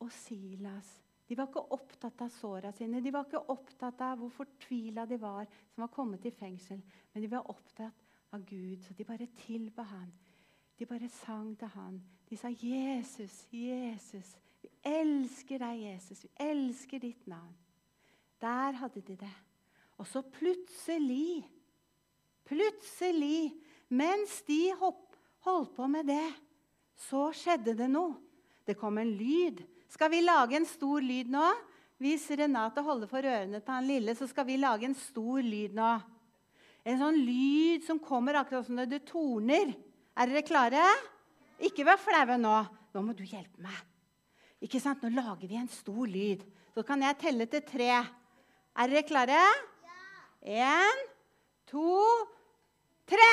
og 0.00 0.12
Silas 0.14 1.00
de 1.24 1.36
var 1.38 1.48
ikke 1.48 1.72
opptatt 1.72 2.20
av 2.20 2.32
såra 2.32 2.70
sine, 2.76 3.00
de 3.00 3.10
var 3.12 3.24
ikke 3.24 3.46
opptatt 3.52 4.02
av 4.04 4.18
hvor 4.20 4.32
fortvila 4.34 5.06
de 5.08 5.16
var 5.20 5.48
som 5.72 5.86
var 5.86 5.92
kommet 5.94 6.26
i 6.28 6.32
fengsel, 6.36 6.82
men 7.14 7.24
de 7.24 7.30
var 7.32 7.48
opptatt 7.48 8.02
av 8.36 8.44
Gud, 8.44 8.82
så 8.84 8.92
de 8.92 9.06
bare 9.08 9.30
tilba 9.46 9.86
han. 9.88 10.10
De 10.76 10.86
bare 10.90 11.08
sang 11.08 11.54
til 11.56 11.70
han. 11.72 11.96
De 12.28 12.36
sa, 12.36 12.50
'Jesus, 12.50 13.46
Jesus, 13.52 14.34
elsker 14.84 15.60
deg, 15.62 15.82
Jesus. 15.90 16.24
Vi 16.24 16.30
elsker 16.44 17.02
ditt 17.02 17.26
navn.' 17.30 17.54
Der 18.40 18.76
hadde 18.76 19.00
de 19.00 19.16
det. 19.16 19.34
Og 19.96 20.06
så 20.06 20.20
plutselig, 20.22 21.44
plutselig, 22.44 23.54
mens 23.88 24.42
de 24.48 24.74
holdt 24.76 25.76
på 25.76 25.86
med 25.88 26.10
det, 26.10 26.26
så 26.98 27.30
skjedde 27.32 27.76
det 27.78 27.88
noe. 27.90 28.18
Det 28.66 28.76
kom 28.80 28.98
en 28.98 29.12
lyd. 29.16 29.62
Skal 29.88 30.10
vi 30.10 30.24
lage 30.24 30.56
en 30.56 30.66
stor 30.66 31.04
lyd 31.04 31.30
nå? 31.30 31.46
Hvis 32.02 32.26
Renate 32.36 32.82
holder 32.82 33.08
for 33.08 33.24
ørene 33.24 33.60
til 33.62 33.72
han 33.72 33.86
lille, 33.86 34.14
så 34.18 34.26
skal 34.28 34.48
vi 34.48 34.58
lage 34.58 34.88
en 34.88 34.96
stor 34.98 35.44
lyd 35.44 35.76
nå. 35.76 35.92
En 36.84 37.00
sånn 37.00 37.20
lyd 37.24 37.84
som 37.86 38.00
kommer 38.02 38.40
akkurat 38.40 38.66
som 38.66 38.76
når 38.76 38.90
det 38.90 39.04
torner. 39.08 39.72
Er 40.18 40.30
dere 40.30 40.44
klare? 40.44 40.84
Ikke 41.64 41.86
vær 41.86 42.00
flaue 42.02 42.36
nå. 42.40 42.56
Nå 42.94 43.02
må 43.04 43.14
du 43.16 43.22
hjelpe 43.24 43.62
meg. 43.62 43.93
Ikke 44.62 44.80
sant? 44.80 45.02
Nå 45.02 45.10
lager 45.14 45.48
vi 45.48 45.58
en 45.58 45.70
stor 45.70 46.06
lyd. 46.06 46.44
Så 46.74 46.82
kan 46.86 47.02
jeg 47.02 47.18
telle 47.20 47.46
til 47.50 47.62
tre. 47.66 47.90
Er 48.74 48.90
dere 48.90 49.02
klare? 49.06 49.40
Ja. 50.44 50.70
En, 50.84 51.02
to, 51.70 51.98
tre. 53.08 53.32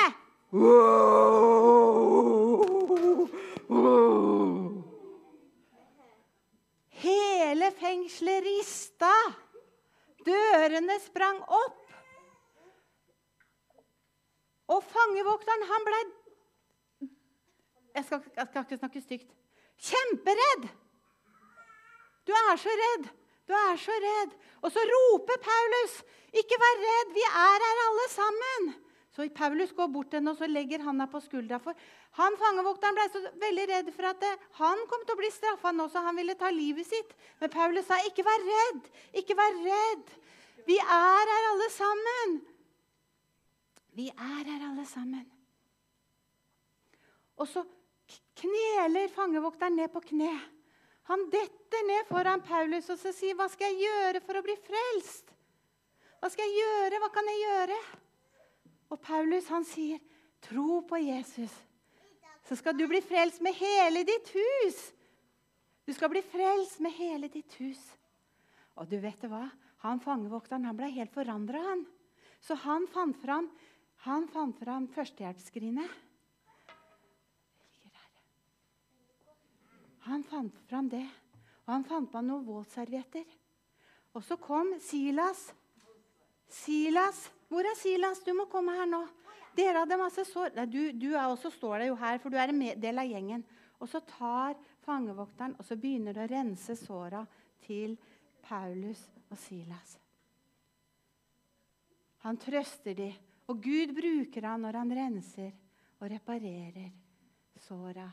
Hele 7.01 7.72
fengselet 7.82 8.46
rista. 8.46 9.12
Dørene 10.25 10.98
sprang 11.04 11.42
opp. 11.46 11.80
Og 14.72 14.84
fangevokteren, 14.88 15.68
han 15.68 15.88
blei 15.88 16.04
jeg 17.96 18.06
skal, 18.06 18.22
jeg 18.38 18.48
skal 18.48 18.63
ikke 18.63 18.78
snakke 18.78 19.01
stygt. 19.01 19.32
Kjemperedd! 19.82 20.70
Du 22.32 22.38
er 22.40 22.60
så 22.64 22.76
redd. 22.84 23.10
Du 23.48 23.54
er 23.58 23.80
så 23.80 23.98
redd. 24.06 24.38
Og 24.62 24.72
så 24.72 24.84
roper 24.94 25.42
Paulus, 25.44 26.04
'Ikke 26.32 26.60
vær 26.64 26.78
redd, 26.88 27.10
vi 27.18 27.24
er 27.28 27.66
her 27.68 27.82
alle 27.88 28.08
sammen.' 28.10 28.76
Så 29.12 29.28
Paulus 29.36 29.74
går 29.76 29.88
bort 29.88 30.10
til 30.10 30.18
henne 30.22 30.32
og 30.32 30.38
så 30.38 30.48
legger 30.48 30.84
handa 30.84 31.06
på 31.06 31.20
skuldra. 31.20 31.58
For 31.60 31.76
han 32.12 32.38
fangevokteren 32.40 32.96
ble 32.96 33.08
så 33.12 33.20
veldig 33.42 33.66
redd 33.72 33.90
for 33.96 34.08
at 34.08 34.24
han 34.62 34.86
kom 34.88 35.04
til 35.04 35.18
å 35.18 35.20
bli 35.20 35.32
straffa 35.36 35.74
nå, 35.76 35.90
så 35.92 36.00
han 36.06 36.16
ville 36.16 36.36
ta 36.40 36.48
livet 36.50 36.88
sitt. 36.88 37.12
Men 37.40 37.50
Paulus 37.50 37.86
sa, 37.86 38.00
'Ikke 38.00 38.24
vær 38.24 38.48
redd. 38.54 38.88
Ikke 39.14 39.36
vær 39.36 39.52
redd. 39.66 40.16
Vi 40.66 40.78
er 40.78 41.28
her 41.34 41.52
alle 41.52 41.70
sammen.' 41.70 42.42
Vi 43.94 44.08
er 44.08 44.44
her 44.48 44.70
alle 44.70 44.86
sammen. 44.86 45.28
Og 47.38 47.48
så 47.48 47.66
kneler 48.36 49.12
fangevokteren 49.12 49.76
ned 49.76 49.92
på 49.92 50.00
kne. 50.00 50.40
Han 51.12 51.25
detter 51.27 51.84
ned 51.88 52.08
foran 52.08 52.39
Paulus 52.46 52.88
og 52.94 53.00
så 53.00 53.12
sier, 53.12 53.36
'Hva 53.36 53.50
skal 53.51 53.74
jeg 53.74 53.84
gjøre 53.84 54.22
for 54.24 54.39
å 54.39 54.44
bli 54.46 54.56
frelst?' 54.56 55.34
Hva 56.22 56.30
skal 56.32 56.48
jeg 56.48 56.62
gjøre? 56.62 57.00
Hva 57.01 57.10
kan 57.12 57.27
jeg 57.27 57.41
gjøre? 57.41 57.80
Og 58.91 59.01
Paulus 59.01 59.50
han 59.51 59.65
sier, 59.68 60.00
'Tro 60.41 60.82
på 60.88 61.01
Jesus, 61.03 61.51
så 62.48 62.56
skal 62.56 62.77
du 62.77 62.88
bli 62.88 63.01
frelst 63.01 63.41
med 63.41 63.53
hele 63.60 64.06
ditt 64.08 64.30
hus.' 64.30 64.94
Du 65.86 65.94
skal 65.94 66.10
bli 66.13 66.22
frelst 66.22 66.80
med 66.80 66.94
hele 66.94 67.27
ditt 67.27 67.53
hus. 67.60 67.82
Og 68.77 68.88
du 68.88 69.00
vet 69.01 69.20
hva? 69.27 69.50
Han 69.84 70.00
fangevokteren 70.00 70.63
han 70.70 70.77
ble 70.77 70.88
helt 70.94 71.12
forandra, 71.12 71.60
han. 71.60 71.86
Så 72.39 72.56
han 72.56 72.88
fant 72.88 73.18
fram, 73.18 73.50
han 74.06 74.27
fram 74.30 74.88
førstehjelpsskrinet. 74.88 75.89
Han 80.12 80.24
fant 80.27 80.58
fram 80.68 80.89
det. 80.91 81.06
Og 81.65 81.74
han 81.74 81.88
fant 81.88 82.12
fram 82.12 82.27
noen 82.27 82.44
våtservietter. 82.46 83.25
Og 84.12 84.24
så 84.27 84.36
kom 84.41 84.74
Silas. 84.84 85.46
Silas, 86.51 87.30
hvor 87.48 87.63
er 87.63 87.77
Silas? 87.80 88.20
Du 88.25 88.34
må 88.36 88.50
komme 88.51 88.75
her 88.75 88.89
nå. 88.89 89.06
Dere 89.56 89.84
hadde 89.84 90.00
masse 90.00 90.25
sår. 90.27 90.51
Nei, 90.58 90.68
du, 90.68 90.82
du 90.96 91.10
også 91.15 91.51
står 91.53 91.77
der 91.80 91.89
jo 91.91 91.98
her, 92.00 92.20
for 92.20 92.32
du 92.32 92.39
er 92.39 92.51
en 92.51 92.63
del 92.80 93.00
av 93.00 93.08
gjengen. 93.08 93.44
Og 93.80 93.89
så 93.91 94.01
tar 94.08 94.60
fangevokteren 94.86 95.56
og 95.60 95.65
så 95.65 95.77
begynner 95.80 96.20
å 96.20 96.27
rense 96.30 96.75
såra 96.80 97.24
til 97.65 97.96
Paulus 98.44 99.01
og 99.32 99.39
Silas. 99.39 99.96
Han 102.25 102.38
trøster 102.38 102.98
dem, 102.98 103.15
og 103.50 103.63
Gud 103.63 103.96
bruker 103.98 104.46
han 104.46 104.62
når 104.65 104.77
han 104.77 104.94
renser 104.96 105.56
og 106.00 106.12
reparerer 106.12 106.91
såra. 107.65 108.06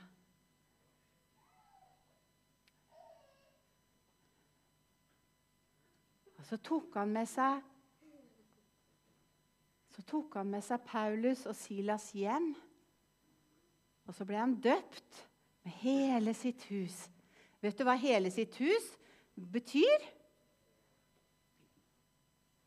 Så 6.49 6.57
tok 6.65 6.97
han 6.97 7.13
med 7.13 7.29
seg 7.29 7.65
så 9.99 10.05
tok 10.07 10.37
han 10.39 10.53
med 10.53 10.63
seg 10.63 10.85
Paulus 10.87 11.41
og 11.51 11.57
Silas 11.59 12.13
hjem. 12.15 12.53
Og 14.07 14.15
så 14.15 14.23
ble 14.29 14.39
han 14.39 14.53
døpt 14.63 15.25
med 15.67 15.75
hele 15.81 16.35
sitt 16.39 16.63
hus. 16.71 17.01
Vet 17.59 17.75
du 17.75 17.83
hva 17.83 17.97
hele 17.99 18.31
sitt 18.31 18.55
hus 18.63 18.87
betyr? 19.35 20.07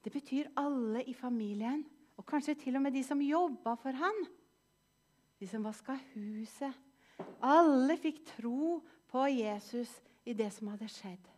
Det 0.03 0.11
betyr 0.11 0.51
alle 0.59 1.05
i 1.07 1.15
familien, 1.15 1.85
og 2.19 2.27
kanskje 2.27 2.57
til 2.65 2.75
og 2.75 2.83
med 2.83 2.97
de 2.99 3.05
som 3.07 3.23
jobba 3.23 3.77
for 3.79 3.95
han. 3.95 4.23
De 5.39 5.47
som 5.47 5.63
vaska 5.63 5.95
huset. 6.11 6.75
Alle 7.39 7.95
fikk 8.01 8.25
tro 8.35 8.81
på 9.07 9.27
Jesus 9.31 9.93
i 10.27 10.35
det 10.35 10.51
som 10.51 10.73
hadde 10.73 10.91
skjedd. 10.91 11.30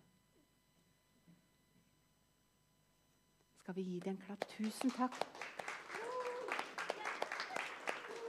Skal 3.63 3.75
vi 3.75 3.83
gi 3.87 3.99
dem 4.03 4.17
en 4.17 4.23
klapp? 4.25 4.41
Tusen 4.51 4.91
takk. 4.91 5.13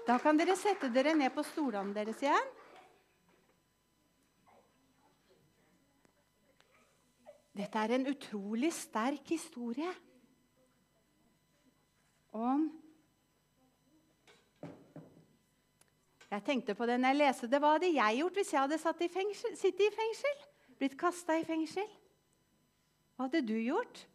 Da 0.07 0.15
kan 0.23 0.39
dere 0.39 0.55
sette 0.55 0.93
dere 0.95 1.17
ned 1.19 1.35
på 1.35 1.43
stolene 1.43 1.91
deres 1.97 2.23
igjen. 2.23 2.53
Dette 7.59 7.83
er 7.83 7.97
en 7.97 8.07
utrolig 8.13 8.71
sterk 8.79 9.35
historie 9.35 9.91
om 12.31 12.71
Jeg 16.31 16.43
tenkte 16.47 16.79
på 16.79 16.87
det 16.87 17.01
når 17.01 17.11
jeg 17.11 17.23
leste 17.25 17.51
det. 17.51 17.59
Hva 17.59 17.75
hadde 17.75 17.91
jeg 17.91 18.23
gjort 18.23 18.39
hvis 18.39 18.55
jeg 18.55 18.63
hadde 18.63 19.05
i 19.11 19.15
fengsel, 19.19 19.59
sittet 19.59 19.87
i 19.91 19.95
fengsel? 19.99 20.49
Blitt 20.79 20.99
kasta 20.99 21.43
i 21.43 21.45
fengsel? 21.47 21.95
Hva 23.15 23.27
hadde 23.27 23.47
du 23.51 23.59
gjort? 23.59 24.07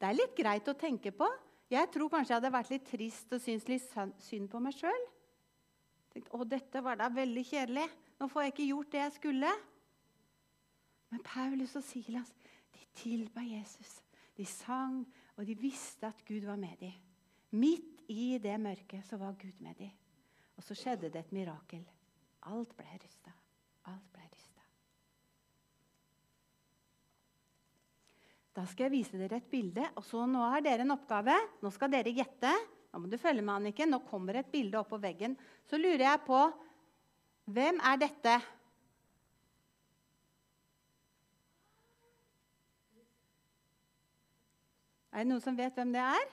Det 0.00 0.08
er 0.08 0.16
litt 0.16 0.36
greit 0.36 0.68
å 0.70 0.76
tenke 0.78 1.12
på. 1.12 1.28
Jeg 1.70 1.90
tror 1.92 2.10
kanskje 2.10 2.32
jeg 2.32 2.40
hadde 2.40 2.54
vært 2.54 2.70
litt 2.72 2.86
trist 2.88 3.34
og 3.36 3.42
syntes 3.44 3.68
litt 3.68 4.22
synd 4.24 4.48
på 4.50 4.60
meg 4.64 4.74
sjøl. 4.78 5.04
Å, 6.34 6.40
dette 6.48 6.82
var 6.82 6.98
da 6.98 7.10
veldig 7.12 7.44
kjedelig. 7.46 7.84
Nå 8.18 8.28
får 8.32 8.46
jeg 8.46 8.54
ikke 8.54 8.70
gjort 8.72 8.94
det 8.94 9.02
jeg 9.04 9.14
skulle. 9.18 9.52
Men 11.12 11.22
Paulus 11.26 11.76
og 11.78 11.84
Silas 11.84 12.32
de 12.74 12.86
tilba 12.96 13.44
Jesus. 13.44 14.00
De 14.36 14.46
sang, 14.48 15.02
og 15.36 15.46
de 15.46 15.56
visste 15.58 16.08
at 16.08 16.24
Gud 16.26 16.48
var 16.48 16.58
med 16.60 16.80
dem. 16.80 16.96
Midt 17.60 18.04
i 18.10 18.38
det 18.42 18.56
mørket 18.62 19.06
så 19.06 19.18
var 19.20 19.38
Gud 19.38 19.60
med 19.60 19.76
dem. 19.78 19.92
Og 20.56 20.64
så 20.64 20.74
skjedde 20.76 21.10
det 21.12 21.26
et 21.26 21.32
mirakel. 21.34 21.84
Alt 22.48 22.72
ble 22.76 22.88
rysta. 23.02 23.32
Alt 23.90 24.06
ble 24.14 24.24
rysta. 24.24 24.39
Da 28.56 28.64
skal 28.66 28.88
jeg 28.88 28.96
vise 28.98 29.18
dere 29.18 29.38
et 29.38 29.50
bilde. 29.50 29.84
og 29.94 30.04
så 30.04 30.26
Nå 30.26 30.42
har 30.42 30.62
dere 30.64 30.82
en 30.82 30.96
oppgave. 30.96 31.36
Nå 31.62 31.70
skal 31.74 31.92
dere 31.92 32.14
gjette. 32.14 32.50
Nå 32.90 32.98
må 32.98 33.10
du 33.10 33.18
følge 33.18 33.42
med, 33.42 33.54
Anniken. 33.54 33.92
Nå 33.92 34.02
kommer 34.08 34.40
et 34.40 34.50
bilde 34.50 34.78
opp 34.80 34.90
på 34.90 34.98
veggen. 34.98 35.36
Så 35.70 35.78
lurer 35.78 36.08
jeg 36.08 36.24
på 36.26 36.40
Hvem 37.50 37.80
er 37.82 37.96
dette? 37.98 38.34
Er 45.10 45.24
det 45.24 45.30
noen 45.32 45.42
som 45.42 45.56
vet 45.58 45.74
hvem 45.74 45.90
det 45.90 46.02
er? 46.02 46.28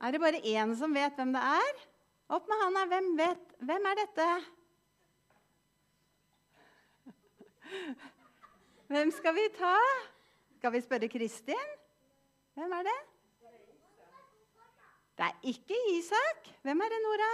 Er 0.00 0.14
det 0.16 0.20
bare 0.22 0.40
én 0.40 0.74
som 0.80 0.94
vet 0.96 1.14
hvem 1.14 1.34
det 1.36 1.44
er? 1.44 1.89
Opp 2.30 2.46
med 2.46 2.60
handa. 2.62 2.86
Hvem, 2.86 3.06
vet, 3.18 3.54
hvem 3.58 3.86
er 3.90 3.96
dette? 3.98 4.26
Hvem 8.90 9.10
skal 9.14 9.34
vi 9.34 9.46
ta? 9.56 9.76
Skal 10.58 10.72
vi 10.74 10.82
spørre 10.84 11.08
Kristin? 11.10 11.72
Hvem 12.54 12.74
er 12.78 12.86
det? 12.86 13.00
Det 15.18 15.26
er 15.26 15.48
ikke 15.52 15.78
Isak. 15.96 16.52
Hvem 16.62 16.84
er 16.86 16.94
det, 16.94 17.00
Nora? 17.06 17.32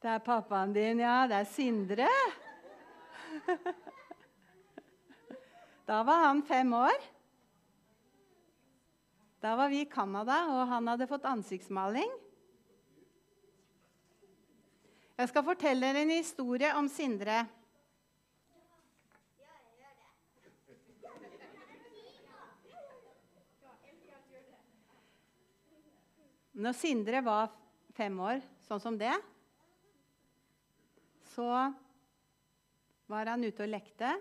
Det 0.00 0.10
er 0.14 0.24
pappaen 0.24 0.72
din, 0.72 1.04
ja. 1.04 1.26
Det 1.28 1.36
er 1.36 1.52
Sindre. 1.52 2.08
Da 5.84 6.00
var 6.06 6.24
han 6.24 6.42
fem 6.48 6.72
år. 6.72 6.96
Da 9.42 9.52
var 9.56 9.68
vi 9.68 9.84
i 9.84 9.90
Canada, 9.90 10.40
og 10.48 10.68
han 10.72 10.88
hadde 10.88 11.08
fått 11.10 11.28
ansiktsmaling. 11.28 12.10
Jeg 15.20 15.28
skal 15.28 15.44
fortelle 15.44 15.84
dere 15.84 16.00
en 16.00 16.10
historie 16.14 16.68
om 16.78 16.86
Sindre. 16.88 17.42
Når 26.56 26.78
Sindre 26.78 27.20
var 27.26 27.52
fem 27.98 28.16
år, 28.24 28.40
sånn 28.64 28.80
som 28.80 28.96
det, 28.96 29.12
så 31.34 31.50
var 33.12 33.34
han 33.34 33.44
ute 33.44 33.66
og 33.66 33.72
lekte 33.76 34.16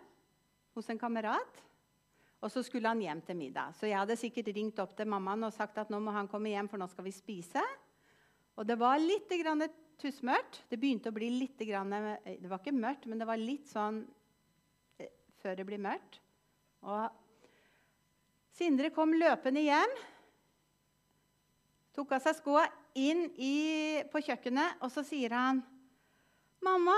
hos 0.75 0.91
en 0.91 0.99
kamerat. 0.99 1.63
Og 2.43 2.51
så 2.51 2.59
skulle 2.67 2.91
han 2.91 2.99
hjem 3.07 3.23
til 3.23 3.39
middag. 3.39 3.71
Så 3.79 3.87
jeg 3.87 4.01
hadde 4.01 4.19
sikkert 4.19 4.51
ringt 4.51 4.83
opp 4.83 4.99
til 4.99 5.07
mammaen 5.07 5.47
og 5.47 5.55
sagt 5.55 5.79
at 5.79 5.91
nå 5.91 6.03
må 6.03 6.11
han 6.15 6.27
komme 6.27 6.51
hjem, 6.51 6.67
for 6.67 6.79
nå 6.79 6.91
skal 6.91 7.07
vi 7.07 7.15
spise. 7.15 7.63
Og 8.59 8.67
det 8.67 8.75
var 8.79 8.99
litt 8.99 9.31
tussmørkt. 10.01 10.61
Det 10.71 10.79
begynte 10.79 11.11
å 11.11 11.15
bli 11.15 11.29
litt 11.35 11.61
grann, 11.67 11.93
Det 12.23 12.49
var 12.49 12.59
ikke 12.61 12.75
mørkt, 12.75 13.07
men 13.07 13.19
det 13.19 13.27
var 13.27 13.39
litt 13.39 13.67
sånn 13.69 14.03
eh, 14.99 15.11
før 15.41 15.59
det 15.59 15.65
blir 15.67 15.81
mørkt. 15.83 16.21
Og 16.83 17.09
Sindre 18.59 18.89
kom 18.91 19.13
løpende 19.15 19.61
hjem. 19.63 19.91
Tok 21.95 22.11
av 22.17 22.23
seg 22.25 22.35
skoa, 22.41 22.65
inn 22.99 23.29
i, 23.39 24.03
på 24.11 24.19
kjøkkenet, 24.25 24.81
og 24.83 24.91
så 24.91 25.03
sier 25.07 25.31
han 25.31 25.61
'Mamma, 26.59 26.97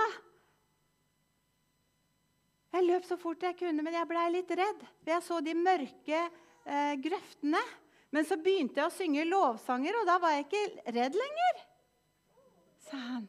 jeg 2.72 2.88
løp 2.88 3.06
så 3.06 3.18
fort 3.20 3.44
jeg 3.44 3.58
kunne, 3.60 3.84
men 3.84 3.94
jeg 3.94 4.08
blei 4.10 4.28
litt 4.32 4.52
redd. 4.58 4.84
For 5.04 5.12
jeg 5.12 5.24
så 5.26 5.40
de 5.44 5.54
mørke 5.54 6.20
eh, 6.66 6.94
grøftene. 7.04 7.62
Men 8.16 8.28
så 8.28 8.38
begynte 8.40 8.80
jeg 8.80 8.88
å 8.88 8.96
synge 8.96 9.28
lovsanger, 9.28 9.98
og 10.00 10.08
da 10.08 10.18
var 10.24 10.34
jeg 10.36 10.48
ikke 10.48 10.92
redd 10.96 11.16
lenger, 11.16 11.60
sa 12.92 13.00
han. 13.00 13.28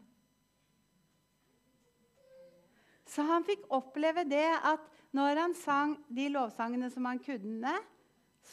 Så 3.06 3.24
han 3.28 3.44
fikk 3.44 3.66
oppleve 3.76 4.24
det 4.24 4.48
at 4.64 4.86
når 5.12 5.42
han 5.42 5.56
sang 5.56 5.98
de 6.08 6.30
lovsangene 6.32 6.88
som 6.92 7.04
han 7.04 7.20
kunne, 7.20 7.74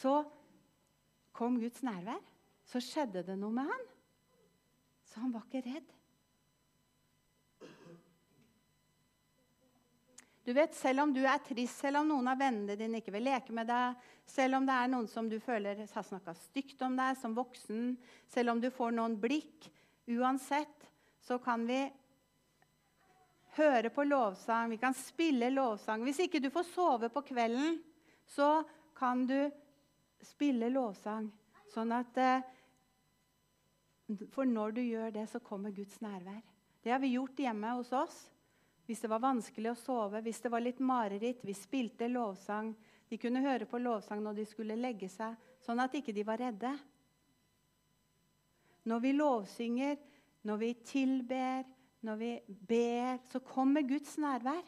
så 0.00 0.20
kom 1.32 1.56
Guds 1.62 1.80
nærvær. 1.86 2.20
Så 2.68 2.82
skjedde 2.84 3.24
det 3.26 3.38
noe 3.40 3.54
med 3.56 3.70
han. 3.70 3.86
Så 5.08 5.22
han 5.22 5.32
var 5.34 5.46
ikke 5.48 5.64
redd. 5.64 5.88
Du 10.44 10.52
vet, 10.56 10.74
Selv 10.74 11.04
om 11.04 11.12
du 11.14 11.20
er 11.24 11.40
trist, 11.44 11.80
selv 11.80 12.00
om 12.00 12.08
noen 12.10 12.28
av 12.30 12.38
vennene 12.40 12.76
dine 12.78 13.00
ikke 13.00 13.12
vil 13.14 13.28
leke 13.28 13.54
med 13.54 13.68
deg, 13.70 13.96
selv 14.28 14.58
om 14.58 14.68
det 14.68 14.76
er 14.76 14.92
noen 14.92 15.08
som 15.10 15.28
du 15.28 15.36
føler 15.42 15.82
har 15.84 16.06
snakka 16.06 16.34
stygt 16.36 16.80
om 16.86 16.96
deg 16.98 17.18
som 17.20 17.36
voksen, 17.36 17.94
selv 18.28 18.54
om 18.54 18.62
du 18.62 18.70
får 18.74 18.96
noen 18.96 19.18
blikk 19.20 19.68
Uansett 20.10 20.89
så 21.20 21.38
kan 21.42 21.66
vi 21.68 21.80
høre 23.56 23.90
på 23.90 24.04
lovsang, 24.04 24.70
vi 24.70 24.78
kan 24.80 24.94
spille 24.96 25.50
lovsang. 25.50 26.04
Hvis 26.06 26.22
ikke 26.26 26.40
du 26.42 26.50
får 26.52 26.68
sove 26.70 27.10
på 27.12 27.22
kvelden, 27.32 27.80
så 28.26 28.62
kan 28.96 29.26
du 29.26 29.50
spille 30.24 30.70
lovsang. 30.72 31.30
Sånn 31.70 31.92
at 31.94 32.18
eh, 32.18 32.48
For 34.34 34.48
når 34.48 34.72
du 34.74 34.82
gjør 34.82 35.12
det, 35.14 35.28
så 35.30 35.38
kommer 35.38 35.70
Guds 35.70 36.00
nærvær. 36.02 36.42
Det 36.82 36.90
har 36.90 36.98
vi 36.98 37.12
gjort 37.14 37.38
hjemme 37.38 37.76
hos 37.78 37.92
oss. 37.94 38.16
Hvis 38.88 39.04
det 39.04 39.10
var 39.12 39.22
vanskelig 39.22 39.70
å 39.70 39.78
sove, 39.78 40.22
hvis 40.24 40.40
det 40.42 40.50
var 40.50 40.64
litt 40.64 40.80
mareritt, 40.82 41.44
vi 41.46 41.54
spilte 41.54 42.08
lovsang. 42.10 42.72
De 43.06 43.18
kunne 43.22 43.42
høre 43.44 43.68
på 43.70 43.78
lovsang 43.78 44.22
når 44.24 44.40
de 44.40 44.46
skulle 44.50 44.78
legge 44.78 45.06
seg, 45.10 45.36
sånn 45.62 45.82
at 45.82 45.94
ikke 45.94 46.14
de 46.16 46.24
var 46.26 46.40
redde. 46.42 46.72
Når 48.90 49.02
vi 49.04 49.12
lovsynger, 49.14 50.00
når 50.42 50.60
vi 50.60 50.74
tilber, 50.86 51.64
når 52.06 52.16
vi 52.16 52.30
ber, 52.68 53.18
så 53.32 53.40
kommer 53.44 53.84
Guds 53.88 54.16
nærvær. 54.18 54.62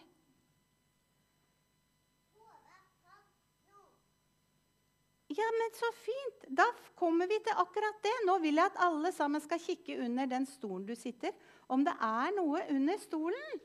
Ja, 5.32 5.48
men 5.56 5.70
så 5.72 5.88
fint! 5.96 6.44
Da 6.48 6.66
kommer 6.98 7.26
vi 7.30 7.38
til 7.40 7.56
akkurat 7.56 8.02
det. 8.04 8.12
Nå 8.28 8.36
vil 8.42 8.58
jeg 8.58 8.68
at 8.68 8.80
alle 8.84 9.12
sammen 9.16 9.40
skal 9.40 9.62
kikke 9.62 9.96
under 10.04 10.28
den 10.28 10.44
stolen 10.48 10.84
du 10.88 10.92
sitter. 10.98 11.32
Om 11.72 11.86
det 11.86 11.94
er 12.04 12.34
noe 12.36 12.60
under 12.74 12.98
stolen. 13.00 13.62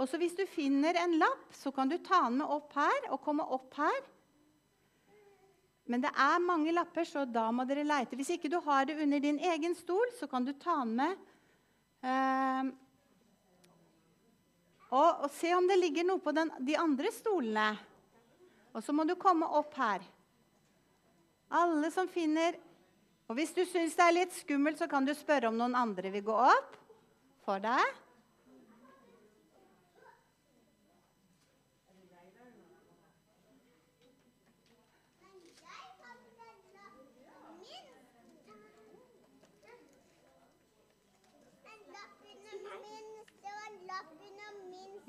Og 0.00 0.08
så 0.08 0.16
Hvis 0.16 0.36
du 0.38 0.46
finner 0.48 0.96
en 0.96 1.18
lapp, 1.20 1.52
så 1.52 1.70
kan 1.70 1.90
du 1.90 1.98
ta 1.98 2.24
den 2.24 2.40
med 2.40 2.48
opp 2.48 2.72
her 2.78 3.10
og 3.12 3.20
komme 3.20 3.44
opp 3.44 3.76
her. 3.76 4.00
Men 5.84 6.00
det 6.00 6.12
er 6.16 6.40
mange 6.40 6.72
lapper, 6.72 7.04
så 7.04 7.26
da 7.28 7.50
må 7.52 7.66
dere 7.68 7.84
leite. 7.84 8.16
Hvis 8.16 8.30
ikke 8.32 8.48
du 8.48 8.60
har 8.64 8.86
det 8.88 8.96
under 9.02 9.20
din 9.20 9.40
egen 9.42 9.74
stol, 9.76 10.06
så 10.16 10.28
kan 10.30 10.46
du 10.46 10.54
ta 10.56 10.78
den 10.80 10.94
med. 10.96 11.18
Eh, 12.02 12.70
og, 14.92 15.22
og, 15.24 15.28
se 15.38 15.52
om 15.56 15.68
det 15.70 15.78
ligger 15.78 16.06
noe 16.08 16.20
på 16.22 16.34
den, 16.36 16.50
de 16.60 16.76
andre 16.76 17.12
stolene. 17.14 17.70
Og 18.72 18.82
så 18.84 18.94
må 18.96 19.06
du 19.08 19.14
komme 19.20 19.48
opp 19.58 19.74
her. 19.78 20.04
Alle 21.52 21.90
som 21.92 22.08
finner 22.08 22.56
Og 23.28 23.36
hvis 23.36 23.52
du 23.52 23.62
syns 23.68 23.94
det 23.96 24.04
er 24.04 24.14
litt 24.16 24.32
skummelt, 24.34 24.76
så 24.80 24.88
kan 24.90 25.06
du 25.06 25.12
spørre 25.16 25.48
om 25.48 25.56
noen 25.56 25.76
andre 25.78 26.10
vil 26.12 26.24
gå 26.26 26.34
opp 26.36 26.74
for 27.46 27.62
deg. 27.62 28.01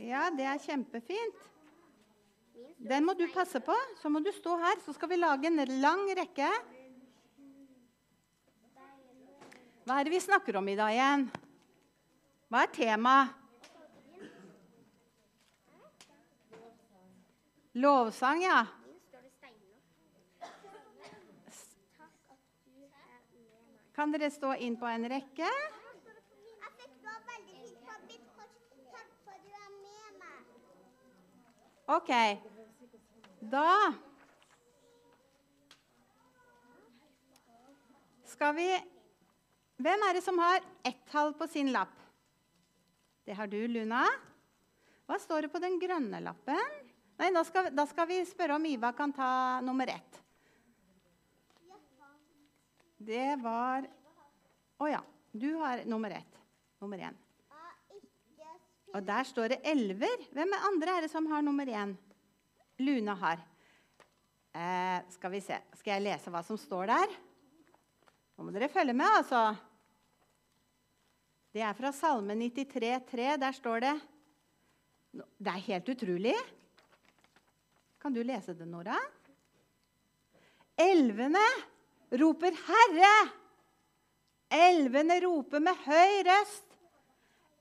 Ja, 0.04 0.28
det 0.36 0.46
er 0.46 0.60
kjempefint. 0.60 1.42
Den 2.84 3.06
må 3.08 3.16
du 3.16 3.24
passe 3.32 3.62
på. 3.64 3.76
Så 4.02 4.12
må 4.12 4.20
du 4.20 4.32
stå 4.36 4.58
her. 4.60 4.82
Så 4.84 4.96
skal 4.98 5.12
vi 5.14 5.22
lage 5.22 5.48
en 5.48 5.64
lang 5.80 6.04
rekke. 6.20 6.50
Hva 9.84 10.00
er 10.00 10.08
det 10.08 10.14
vi 10.14 10.20
snakker 10.24 10.60
om 10.60 10.68
i 10.72 10.76
dag 10.80 10.92
igjen? 10.96 11.26
Hva 12.52 12.64
er 12.64 12.76
temaet? 12.76 13.40
Lovsang, 17.74 18.44
ja. 18.44 18.60
Kan 23.96 24.12
dere 24.14 24.30
stå 24.34 24.54
inn 24.62 24.76
på 24.78 24.86
en 24.90 25.08
rekke? 25.10 25.48
Jeg 25.48 26.72
fikk 26.78 26.94
det 27.02 27.16
veldig 27.30 27.58
fint 27.58 27.82
på 27.88 27.98
mitt 28.06 28.26
kors. 28.38 28.56
Takk 28.94 29.10
for 29.26 29.34
at 29.34 29.42
du 29.42 29.52
er 29.58 29.72
med 29.74 30.10
meg. 30.22 30.40
OK. 31.86 32.12
Da 33.40 33.94
skal 38.34 38.56
vi 38.56 38.68
Hvem 39.84 40.06
er 40.08 40.16
det 40.16 40.22
som 40.24 40.38
har 40.40 40.62
ett 40.86 41.02
tall 41.12 41.34
på 41.36 41.48
sin 41.50 41.72
lapp? 41.74 41.96
Det 43.26 43.36
har 43.36 43.48
du, 43.48 43.60
Luna. 43.68 44.06
Hva 45.08 45.18
står 45.20 45.46
det 45.46 45.52
på 45.52 45.60
den 45.60 45.76
grønne 45.82 46.22
lappen? 46.24 46.62
Nei, 47.20 47.32
da 47.36 47.44
skal, 47.48 47.70
da 47.76 47.86
skal 47.90 48.08
vi 48.08 48.22
spørre 48.28 48.56
om 48.56 48.68
Iva 48.70 48.94
kan 48.96 49.12
ta 49.16 49.60
nummer 49.66 49.92
ett. 49.92 50.22
Det 53.04 53.36
var 53.44 53.90
Å 54.80 54.88
ja. 54.88 55.02
Du 55.32 55.50
har 55.58 55.84
nummer 55.90 56.12
ett. 56.12 56.40
Nummer 56.80 57.00
én. 57.10 57.23
Og 58.94 59.02
der 59.06 59.26
står 59.26 59.56
det 59.56 59.62
elver. 59.66 60.28
Hvem 60.34 60.54
andre 60.60 60.98
er 60.98 61.06
det 61.06 61.12
som 61.12 61.26
har 61.32 61.42
nummer 61.42 61.66
én? 61.66 61.96
Luna 62.80 63.16
har. 63.18 63.42
Eh, 64.54 65.00
skal 65.10 65.32
vi 65.34 65.42
se. 65.42 65.58
Skal 65.80 65.96
jeg 65.96 66.06
lese 66.06 66.30
hva 66.34 66.44
som 66.46 66.60
står 66.62 66.92
der? 66.92 67.16
Nå 68.38 68.46
må 68.46 68.54
dere 68.54 68.70
følge 68.70 68.94
med, 68.94 69.10
altså. 69.18 69.42
Det 71.54 71.62
er 71.62 71.74
fra 71.78 71.92
Salme 71.94 72.36
93, 72.38 73.02
93,3. 73.10 73.38
Der 73.42 73.52
står 73.58 73.80
det 73.86 73.94
Det 75.14 75.52
er 75.52 75.66
helt 75.68 75.90
utrolig. 75.90 76.38
Kan 78.02 78.14
du 78.14 78.24
lese 78.26 78.54
det, 78.58 78.68
Nora? 78.68 78.98
Elvene 80.78 81.46
roper 82.12 82.52
'Herre'. 82.52 83.30
Elvene 84.50 85.20
roper 85.22 85.60
med 85.60 85.76
høy 85.86 86.24
røst. 86.26 86.63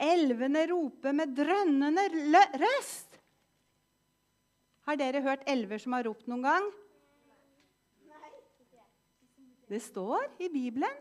Elvene 0.02 0.64
roper 0.70 1.14
med 1.14 1.34
drønnende 1.36 2.08
røst. 2.58 3.18
Har 4.88 4.98
dere 4.98 5.22
hørt 5.22 5.44
elver 5.46 5.78
som 5.78 5.94
har 5.94 6.08
ropt 6.08 6.26
noen 6.30 6.42
gang? 6.42 6.72
Det 9.72 9.78
står 9.80 10.26
i 10.42 10.50
Bibelen. 10.52 10.96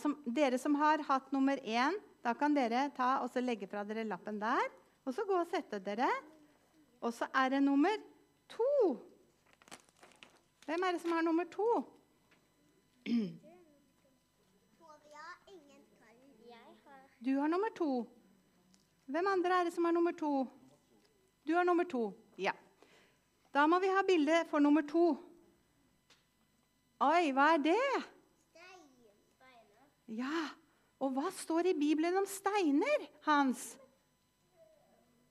Som, 0.00 0.14
dere 0.24 0.56
som 0.56 0.72
har 0.80 1.02
hatt 1.04 1.26
nummer 1.34 1.60
én, 1.60 1.92
da 2.24 2.32
kan 2.38 2.54
dere 2.56 2.86
ta 2.96 3.18
og 3.20 3.34
legge 3.42 3.68
fra 3.68 3.82
dere 3.84 4.06
lappen 4.08 4.38
der. 4.40 4.70
Og 5.04 5.12
så 5.12 5.26
gå 5.28 5.36
og 5.36 5.50
sette 5.50 5.82
dere. 5.84 6.08
Og 7.04 7.12
så 7.12 7.28
er 7.36 7.52
det 7.52 7.60
nummer 7.66 7.92
to. 8.48 8.96
Hvem 10.64 10.86
er 10.86 10.96
det 10.96 11.02
som 11.02 11.12
har 11.12 11.20
nummer 11.26 11.44
to? 11.52 11.68
Tovia, 13.04 13.36
ingen 15.52 15.84
kan. 16.00 16.16
Jeg 16.48 16.72
har 16.86 17.04
Du 17.24 17.38
har 17.38 17.48
nummer 17.48 17.68
to. 17.76 18.04
Hvem 19.06 19.26
andre 19.26 19.60
er 19.60 19.64
det 19.64 19.72
som 19.72 19.84
har 19.84 19.92
nummer 19.92 20.12
to? 20.12 20.46
Du 21.46 21.54
har 21.54 21.64
nummer 21.64 21.84
to. 21.84 22.12
Ja. 22.38 22.52
Da 23.54 23.66
må 23.66 23.78
vi 23.80 23.92
ha 23.92 24.02
bilde 24.02 24.42
for 24.50 24.58
nummer 24.58 24.82
to. 24.88 25.04
Oi, 27.04 27.30
hva 27.36 27.46
er 27.54 27.62
det? 27.64 27.78
Steiner. 28.50 29.86
Ja, 30.08 30.42
og 31.00 31.14
hva 31.16 31.30
står 31.36 31.70
i 31.70 31.78
Bibelen 31.78 32.16
om 32.16 32.26
steiner, 32.28 33.08
Hans? 33.28 33.64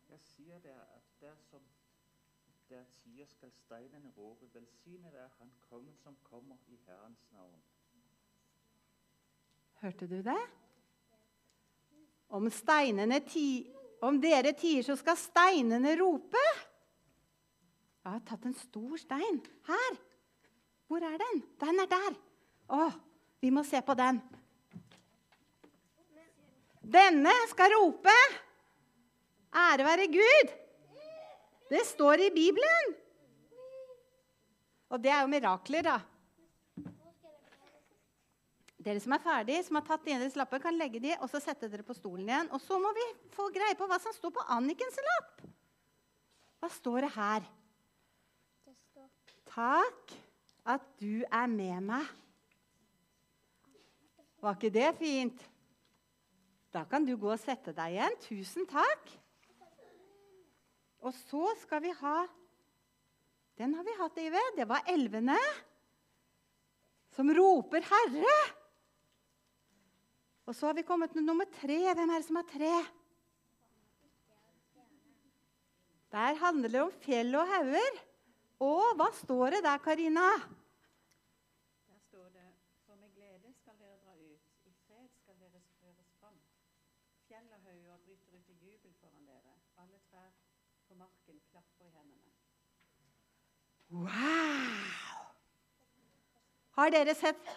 Jeg 0.10 0.20
sier 0.22 0.60
det 0.66 0.74
at 0.74 1.06
dersom 1.22 1.62
der 2.70 2.84
tier, 3.04 3.26
skal 3.30 3.52
steinene 3.54 4.10
rope, 4.18 4.50
velsignet 4.54 5.14
er 5.14 5.30
han 5.38 5.54
kongen 5.70 5.96
som 6.02 6.18
kommer 6.24 6.58
i 6.68 6.80
Herrens 6.88 7.26
navn. 7.32 7.62
Hørte 9.84 10.08
du 10.08 10.22
det? 10.26 10.42
Om 12.34 12.50
ti 13.30 13.70
Om 14.02 14.20
dere 14.20 14.52
tier, 14.52 14.84
så 14.84 14.98
skal 15.00 15.16
steinene 15.16 15.94
rope. 15.96 16.42
Jeg 18.04 18.12
har 18.12 18.24
tatt 18.28 18.46
en 18.50 18.56
stor 18.58 18.98
stein. 19.00 19.38
Her. 19.64 20.00
Hvor 20.92 21.06
er 21.08 21.16
den? 21.22 21.40
Den 21.62 21.80
er 21.80 21.88
der. 21.88 22.18
Å, 22.68 22.90
vi 23.40 23.52
må 23.54 23.64
se 23.64 23.80
på 23.80 23.96
den. 23.96 24.20
Denne 26.84 27.32
skal 27.54 27.72
rope. 27.78 28.18
Ære 29.56 29.88
være 29.88 30.10
Gud. 30.12 30.52
Det 31.72 31.86
står 31.88 32.28
i 32.28 32.34
Bibelen. 32.36 32.92
Og 34.92 35.00
det 35.00 35.14
er 35.16 35.24
jo 35.24 35.32
mirakler, 35.32 35.88
da. 35.88 35.96
Dere 38.84 39.00
som 39.00 39.14
er 39.16 39.22
ferdig, 39.24 39.62
som 39.64 39.78
har 39.80 39.86
tatt 39.88 40.04
deres 40.04 40.36
lapper, 40.36 40.60
kan 40.60 40.76
legge 40.76 41.00
de 41.00 41.14
og 41.16 41.30
så 41.32 41.40
sette 41.40 41.70
dere 41.72 41.86
på 41.88 41.96
stolen 41.96 42.28
igjen. 42.28 42.50
Og 42.52 42.60
så 42.60 42.80
må 42.82 42.92
vi 42.96 43.06
få 43.32 43.48
greie 43.56 43.78
på 43.80 43.88
hva 43.88 44.00
som 44.04 44.16
står 44.16 44.34
på 44.36 44.44
Annikens 44.52 45.00
lapp. 45.08 45.44
Hva 46.60 46.70
står 46.72 47.06
det 47.06 47.12
her? 47.16 47.48
Det 48.68 48.76
står 48.90 49.08
Takk 49.54 50.14
at 50.76 50.86
du 51.00 51.24
er 51.24 51.50
med 51.52 51.88
meg. 51.88 52.12
Var 54.44 54.58
ikke 54.58 54.74
det 54.76 54.90
fint? 55.00 55.44
Da 56.74 56.82
kan 56.90 57.06
du 57.08 57.14
gå 57.16 57.30
og 57.32 57.40
sette 57.40 57.72
deg 57.76 57.96
igjen. 57.96 58.18
Tusen 58.26 58.68
takk. 58.68 59.12
Og 61.04 61.16
så 61.30 61.52
skal 61.62 61.84
vi 61.84 61.92
ha 62.00 62.24
Den 63.60 63.76
har 63.78 63.86
vi 63.86 63.94
hatt, 64.00 64.18
Ive. 64.18 64.42
Det 64.58 64.66
var 64.68 64.88
elvene 64.90 65.38
som 67.14 67.30
roper 67.30 67.86
'Herre'. 67.86 68.63
Og 70.46 70.56
så 70.56 70.68
har 70.68 70.74
vi 70.74 70.84
kommet 70.84 71.12
til 71.12 71.24
nummer 71.24 71.46
tre. 71.62 71.80
Hvem 71.94 72.10
er 72.10 72.20
det 72.20 72.26
som 72.28 72.36
har 72.36 72.48
tre? 72.52 72.74
Der 76.12 76.36
handler 76.46 76.70
det 76.70 76.82
om 76.82 76.92
fjell 77.02 77.36
og 77.36 77.48
hauger. 77.48 78.02
Og 78.60 78.96
hva 79.00 79.08
står 79.18 79.56
det 79.56 79.62
der, 79.66 79.78
Karina? 79.78 80.28
Der 81.88 82.00
står 82.10 82.28
det 82.36 82.50
For 82.86 82.96
med 82.96 83.10
glede 83.16 83.54
skal 83.62 83.80
dere 83.80 83.98
dra 84.04 84.14
ut, 84.20 84.44
i 84.70 84.74
fred 84.86 85.08
skal 85.24 85.40
dere 85.40 85.64
føres 85.80 86.12
fram. 86.20 86.38
Fjell 87.28 87.48
og 87.50 87.60
hauger 87.66 87.98
bryter 88.06 88.38
ut 88.38 88.50
i 88.54 88.60
jubel 88.62 88.94
foran 89.02 89.26
dere. 89.32 89.56
Alle 89.82 90.00
trær 90.12 90.30
på 90.88 91.00
marken 91.00 91.42
klapper 91.52 91.86
i 91.86 91.94
hendene. 91.96 92.32
Wow! 93.90 94.84
Har 96.78 96.90
dere 96.90 97.16
sett 97.16 97.50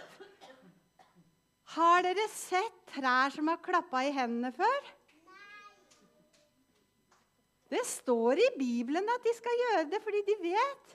Har 1.76 2.06
dere 2.06 2.24
sett 2.32 2.76
trær 2.88 3.34
som 3.34 3.50
har 3.52 3.58
klappa 3.60 4.00
i 4.06 4.12
hendene 4.16 4.48
før? 4.56 4.92
Det 7.68 7.82
står 7.84 8.40
i 8.40 8.46
Bibelen 8.56 9.08
at 9.12 9.26
de 9.26 9.34
skal 9.36 9.60
gjøre 9.62 9.88
det 9.90 10.00
fordi 10.04 10.22
de 10.28 10.36
vet. 10.44 10.94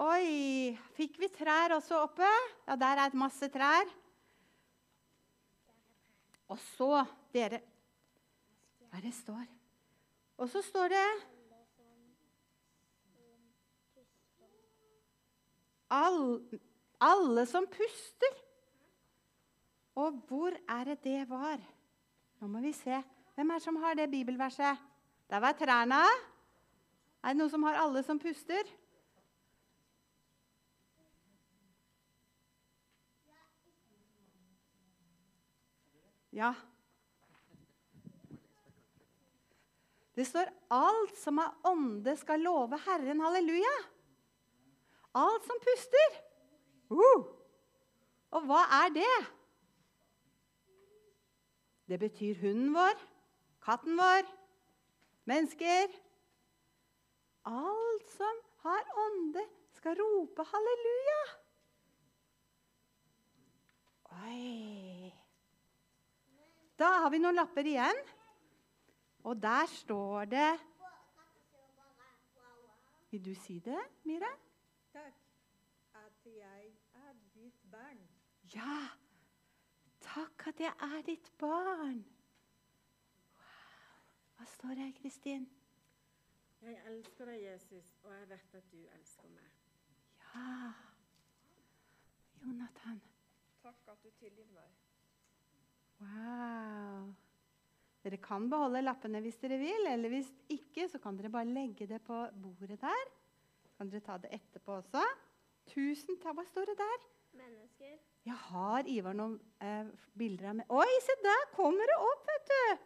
Oi, 0.00 0.72
fikk 0.96 1.18
vi 1.20 1.28
trær 1.34 1.74
også 1.76 1.98
oppe? 2.06 2.28
Ja, 2.64 2.78
der 2.80 2.96
er 2.96 3.10
et 3.10 3.18
masse 3.18 3.50
trær. 3.52 3.90
Og 6.48 6.56
så, 6.76 7.04
dere 7.34 7.60
Hva 8.88 9.00
er 9.00 9.04
det 9.04 9.12
står? 9.16 9.44
Og 10.40 10.48
så 10.52 10.64
står 10.64 10.92
det 10.92 11.06
All, 15.92 16.40
alle 17.02 17.44
som 17.50 17.66
puster. 17.66 18.38
Og 19.98 20.22
hvor 20.28 20.54
er 20.70 20.92
det 20.92 21.02
det 21.04 21.22
var? 21.28 21.60
Nå 22.40 22.48
må 22.48 22.62
vi 22.64 22.72
se. 22.76 23.02
Hvem 23.34 23.50
er 23.50 23.60
det 23.60 23.64
som 23.66 23.80
har 23.82 23.96
det 23.98 24.10
bibelverset? 24.10 24.78
Der 25.30 25.40
var 25.40 25.56
trærne. 25.56 26.00
Er 27.22 27.32
det 27.32 27.38
noen 27.38 27.50
som 27.50 27.62
har 27.62 27.78
'alle 27.78 28.02
som 28.02 28.18
puster'? 28.20 28.70
Ja. 36.32 36.54
Det 40.16 40.26
står 40.26 40.48
'alt 40.70 41.18
som 41.18 41.38
er 41.38 41.54
ånde, 41.64 42.16
skal 42.16 42.40
love 42.40 42.78
Herren'. 42.78 43.22
Halleluja. 43.22 43.76
Alt 45.14 45.44
som 45.44 45.56
puster. 45.60 46.31
Uh. 46.92 47.24
Og 48.32 48.44
hva 48.48 48.62
er 48.84 48.92
det? 48.96 49.16
Det 51.88 51.98
betyr 52.00 52.38
hunden 52.40 52.72
vår, 52.72 53.00
katten 53.64 53.98
vår, 53.98 54.28
mennesker. 55.28 55.92
Alt 57.44 58.10
som 58.16 58.40
har 58.64 58.92
ånde, 59.06 59.44
skal 59.76 59.98
rope 59.98 60.46
halleluja. 60.52 61.22
Oi. 64.22 65.12
Da 66.78 66.88
har 67.02 67.10
vi 67.10 67.20
noen 67.20 67.36
lapper 67.36 67.66
igjen. 67.68 67.98
Og 69.22 69.42
der 69.42 69.66
står 69.70 70.24
det 70.24 70.52
Vil 73.10 73.24
du 73.24 73.34
si 73.34 73.58
det, 73.60 73.82
Mira? 74.08 74.30
Takk 74.92 75.22
at 75.94 76.24
jeg 76.24 76.72
er 76.94 77.12
ditt 77.34 77.70
barn. 77.70 78.00
Ja. 78.54 78.76
Takk 80.02 80.46
at 80.50 80.60
jeg 80.60 80.72
er 80.82 81.02
ditt 81.06 81.30
barn. 81.40 82.02
Wow. 83.38 84.02
Hva 84.36 84.46
står 84.56 84.74
det, 84.80 84.88
Kristin? 85.00 85.46
Jeg 86.62 86.78
elsker 86.86 87.26
deg, 87.26 87.40
Jesus, 87.42 87.88
og 88.04 88.12
jeg 88.14 88.28
vet 88.30 88.56
at 88.58 88.66
du 88.70 88.78
elsker 88.98 89.30
meg. 89.32 89.48
Ja. 90.34 90.72
Jonathan. 92.42 93.00
Takk 93.62 93.88
at 93.94 94.04
du 94.04 94.10
tilgir 94.20 94.46
meg. 94.54 94.68
Wow. 96.02 97.12
Dere 98.02 98.18
kan 98.18 98.48
beholde 98.50 98.82
lappene 98.82 99.20
hvis 99.22 99.38
dere 99.42 99.58
vil, 99.62 99.86
eller 99.86 100.10
hvis 100.10 100.30
ikke, 100.50 100.88
så 100.90 100.98
kan 101.02 101.18
dere 101.18 101.30
bare 101.30 101.50
legge 101.50 101.86
det 101.86 102.02
på 102.02 102.18
bordet 102.42 102.80
der. 102.82 103.10
Kan 103.78 103.90
dere 103.90 104.04
ta 104.06 104.18
det 104.22 104.32
etterpå 104.34 104.80
også? 104.80 105.02
Tusen 105.70 106.18
takk. 106.18 106.34
Hva 106.38 106.46
står 106.50 106.72
det 106.72 106.78
der? 106.82 107.06
Mennesker. 107.32 107.98
Jeg 108.26 108.38
har 108.48 108.88
Ivar 108.90 109.16
noen 109.16 109.38
eh, 109.64 109.88
bilder 110.18 110.50
av 110.52 110.58
meg. 110.60 110.68
Oi, 110.70 110.98
se 111.02 111.16
der 111.24 111.48
kommer 111.56 111.88
det 111.88 111.98
opp, 112.04 112.28
vet 112.28 112.52
du! 112.52 112.84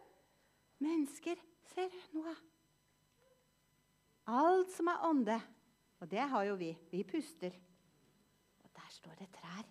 Mennesker. 0.87 1.41
Ser 1.73 1.91
du 1.91 2.17
noe? 2.19 2.33
Alt 4.27 4.71
som 4.75 4.89
er 4.91 5.05
ånde. 5.07 5.37
Og 6.01 6.09
det 6.11 6.25
har 6.31 6.47
jo 6.47 6.57
vi. 6.59 6.71
Vi 6.91 7.03
puster. 7.07 7.53
Og 8.63 8.71
der 8.75 8.89
står 8.93 9.15
det 9.19 9.29
trær. 9.35 9.63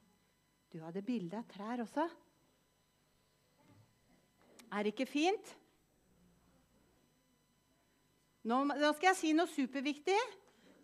Du 0.73 0.81
hadde 0.85 1.05
bilde 1.07 1.39
av 1.41 1.47
trær 1.51 1.83
også. 1.85 2.07
Er 4.73 4.83
det 4.83 4.93
ikke 4.93 5.09
fint? 5.09 5.53
Nå, 8.47 8.63
nå 8.69 8.91
skal 8.95 9.13
jeg 9.13 9.19
si 9.19 9.33
noe 9.35 9.51
superviktig. 9.51 10.19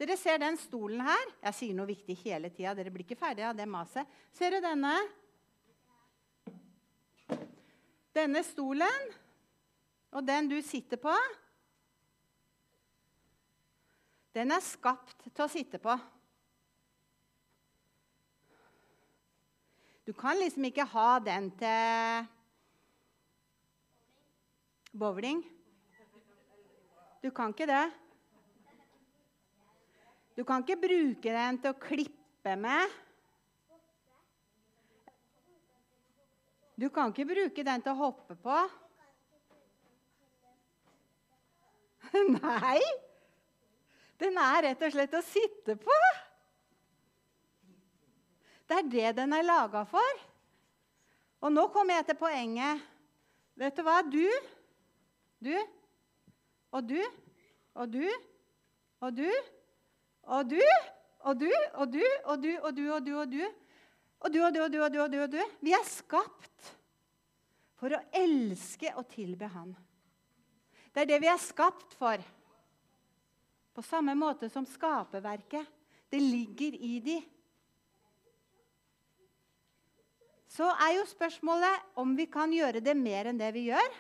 Dere 0.01 0.17
ser 0.19 0.41
den 0.43 0.57
stolen 0.59 1.03
her? 1.05 1.27
Jeg 1.49 1.59
sier 1.59 1.77
noe 1.77 1.89
viktig 1.91 2.17
hele 2.25 2.51
tida. 2.51 2.75
Dere 2.75 2.91
blir 2.91 3.05
ikke 3.07 3.19
ferdige 3.21 3.51
av 3.51 3.59
det 3.59 3.69
maset. 3.71 4.09
Ser 4.35 4.57
du 4.57 4.63
denne? 4.65 4.95
Denne 8.13 8.43
stolen 8.45 9.13
og 10.13 10.27
den 10.27 10.51
du 10.51 10.59
sitter 10.65 11.01
på, 11.01 11.13
den 14.37 14.53
er 14.53 14.65
skapt 14.65 15.25
til 15.29 15.45
å 15.45 15.51
sitte 15.53 15.81
på. 15.81 15.95
Du 20.05 20.13
kan 20.19 20.37
liksom 20.41 20.65
ikke 20.67 20.85
ha 20.93 21.19
den 21.23 21.51
til 21.61 22.29
bowling. 24.93 25.45
Du 27.23 27.31
kan 27.31 27.53
ikke 27.55 27.69
det. 27.71 27.85
Du 30.43 30.47
kan 30.47 30.65
ikke 30.65 30.75
bruke 30.83 31.31
den 31.31 31.59
til 31.63 31.71
å 31.71 31.79
klippe 31.79 32.53
med. 32.59 32.95
Du 36.75 36.89
kan 36.91 37.13
ikke 37.13 37.29
bruke 37.29 37.63
den 37.69 37.85
til 37.85 37.93
å 37.93 38.01
hoppe 38.01 38.35
på. 38.43 38.57
Nei. 42.41 42.81
Den 44.19 44.43
er 44.43 44.67
rett 44.67 44.83
og 44.83 44.97
slett 44.97 45.15
å 45.15 45.23
sitte 45.29 45.79
på. 45.79 46.01
Det 48.67 48.83
er 48.83 48.93
det 48.99 49.15
den 49.23 49.39
er 49.39 49.47
laga 49.47 49.87
for. 49.95 50.27
Og 51.39 51.55
nå 51.55 51.69
kommer 51.71 52.01
jeg 52.01 52.11
til 52.11 52.23
poenget. 52.27 52.83
Vet 53.63 53.79
du 53.79 53.87
hva? 53.87 54.03
Du, 54.03 54.27
du 55.39 55.55
og 56.75 56.83
du 56.91 57.01
og 57.79 57.95
du 57.95 58.03
og 58.03 58.03
du 58.03 58.07
og 59.07 59.19
du 59.23 59.29
og 60.31 60.51
du 60.51 60.61
og 61.23 61.39
du 61.39 61.51
og 61.75 61.93
du 61.93 62.03
og 62.03 62.43
du 62.43 62.53
og 62.59 62.77
du 62.77 62.85
og 62.93 63.05
du 63.07 63.13
og 63.19 63.33
du. 63.33 63.43
Og 64.23 64.33
du 64.33 64.39
og 64.45 64.55
du 64.55 64.61
og 64.63 64.71
du 64.71 64.79
og 64.83 64.93
du 64.93 65.01
og 65.03 65.11
du. 65.11 65.19
og 65.23 65.31
du. 65.33 65.41
Vi 65.61 65.75
er 65.75 65.87
skapt 65.87 66.71
for 67.79 67.95
å 67.95 68.05
elske 68.15 68.93
og 68.95 69.09
tilbe 69.11 69.49
Han. 69.51 69.75
Det 70.93 71.03
er 71.03 71.11
det 71.15 71.21
vi 71.25 71.31
er 71.33 71.41
skapt 71.41 71.97
for. 71.99 72.23
På 73.73 73.83
samme 73.83 74.15
måte 74.15 74.51
som 74.53 74.67
skaperverket. 74.69 75.67
Det 76.13 76.21
ligger 76.21 76.77
i 76.77 76.99
de. 77.01 77.19
Så 80.53 80.69
er 80.69 80.99
jo 80.99 81.09
spørsmålet 81.09 81.97
om 81.97 82.13
vi 82.15 82.27
kan 82.29 82.53
gjøre 82.53 82.83
det 82.85 82.93
mer 82.99 83.31
enn 83.31 83.41
det 83.41 83.49
vi 83.57 83.71
gjør. 83.71 83.95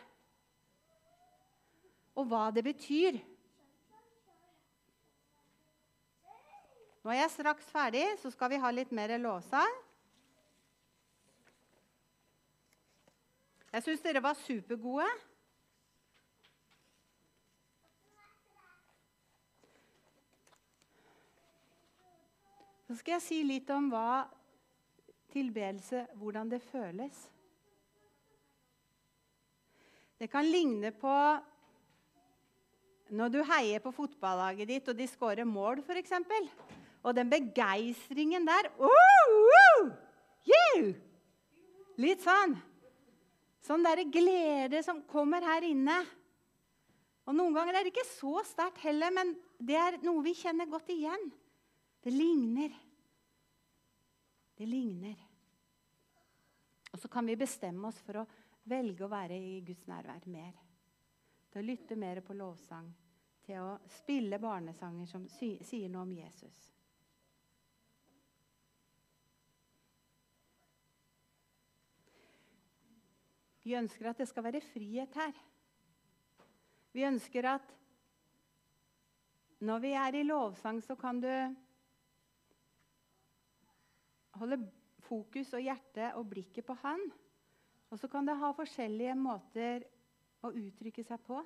Og 2.20 2.28
hva 2.28 2.50
det 2.52 2.66
betyr 2.66 3.16
Nå 7.02 7.10
er 7.10 7.24
jeg 7.24 7.32
straks 7.34 7.66
ferdig, 7.74 8.04
så 8.22 8.30
skal 8.30 8.52
vi 8.52 8.60
ha 8.62 8.70
litt 8.70 8.92
mer 8.94 9.10
lovsang. 9.18 9.74
Jeg 13.72 13.82
syns 13.86 14.02
dere 14.04 14.22
var 14.22 14.38
supergode. 14.38 15.08
Så 22.86 22.98
skal 23.00 23.16
jeg 23.16 23.24
si 23.24 23.38
litt 23.48 23.70
om 23.72 23.86
hva 23.88 24.26
tilbedelse 25.32 26.04
hvordan 26.20 26.50
det 26.52 26.60
føles. 26.66 27.22
Det 30.20 30.28
kan 30.30 30.46
ligne 30.46 30.92
på 30.94 31.14
når 33.12 33.32
du 33.32 33.40
heier 33.48 33.80
på 33.82 33.90
fotballaget 33.96 34.68
ditt, 34.68 34.92
og 34.92 34.96
de 34.96 35.08
skårer 35.08 35.48
mål, 35.48 35.80
f.eks. 35.82 36.12
Og 37.02 37.16
den 37.16 37.30
begeistringen 37.30 38.46
der 38.46 38.68
oh, 38.78 38.90
oh! 38.90 39.90
Litt 42.02 42.22
sånn. 42.24 42.54
Sånn 43.62 43.84
derre 43.84 44.04
glede 44.10 44.82
som 44.82 45.02
kommer 45.10 45.44
her 45.46 45.66
inne. 45.66 45.98
Og 47.28 47.36
Noen 47.36 47.54
ganger 47.54 47.78
er 47.78 47.86
det 47.86 47.92
ikke 47.92 48.08
så 48.08 48.40
sterkt 48.46 48.80
heller, 48.82 49.12
men 49.14 49.34
det 49.62 49.76
er 49.78 49.98
noe 50.02 50.24
vi 50.24 50.34
kjenner 50.34 50.70
godt 50.70 50.90
igjen. 50.90 51.28
Det 52.02 52.10
ligner. 52.10 52.72
Det 54.58 54.66
ligner. 54.66 55.20
Og 56.92 56.98
så 57.00 57.08
kan 57.08 57.26
vi 57.26 57.38
bestemme 57.38 57.88
oss 57.88 58.00
for 58.02 58.20
å 58.20 58.26
velge 58.68 59.06
å 59.06 59.10
være 59.10 59.38
i 59.38 59.60
Guds 59.64 59.86
nærvær 59.90 60.26
mer. 60.30 60.52
Til 61.52 61.62
å 61.62 61.66
lytte 61.66 61.96
mer 61.98 62.20
på 62.26 62.34
lovsang. 62.36 62.90
Til 63.46 63.62
å 63.62 63.78
spille 64.00 64.42
barnesanger 64.42 65.06
som 65.10 65.24
sier 65.30 65.88
noe 65.90 66.02
om 66.02 66.12
Jesus. 66.18 66.58
Vi 73.62 73.76
ønsker 73.78 74.10
at 74.10 74.18
det 74.18 74.28
skal 74.28 74.44
være 74.48 74.62
frihet 74.72 75.14
her. 75.14 75.32
Vi 76.92 77.04
ønsker 77.06 77.46
at 77.54 77.74
når 79.62 79.78
vi 79.84 79.92
er 79.94 80.18
i 80.18 80.24
lovsang, 80.26 80.82
så 80.82 80.96
kan 80.98 81.20
du 81.22 81.30
holde 84.40 84.58
fokus 85.06 85.52
og 85.54 85.62
hjerte 85.62 86.10
og 86.18 86.26
blikket 86.30 86.66
på 86.66 86.74
Han. 86.82 87.04
Og 87.92 87.98
så 88.00 88.08
kan 88.08 88.26
det 88.26 88.38
ha 88.40 88.50
forskjellige 88.56 89.14
måter 89.20 89.84
å 90.42 90.50
uttrykke 90.50 91.04
seg 91.06 91.20
på. 91.26 91.38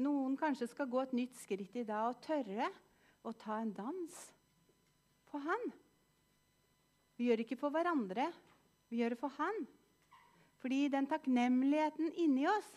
Noen 0.00 0.38
kanskje 0.38 0.70
skal 0.70 0.88
gå 0.90 1.02
et 1.04 1.14
nytt 1.14 1.36
skritt 1.38 1.76
i 1.78 1.86
dag 1.86 2.08
og 2.08 2.22
tørre 2.24 2.70
å 3.22 3.32
ta 3.38 3.60
en 3.60 3.74
dans 3.74 4.16
på 5.30 5.42
Han. 5.44 5.68
Vi 7.18 7.28
gjør 7.28 7.44
ikke 7.44 7.58
for 7.60 7.74
hverandre, 7.74 8.30
vi 8.94 9.02
gjør 9.02 9.16
det 9.16 9.20
for 9.20 9.34
Han. 9.40 9.64
Fordi 10.62 10.86
den 10.88 11.08
takknemligheten 11.10 12.14
inni 12.22 12.46
oss 12.48 12.70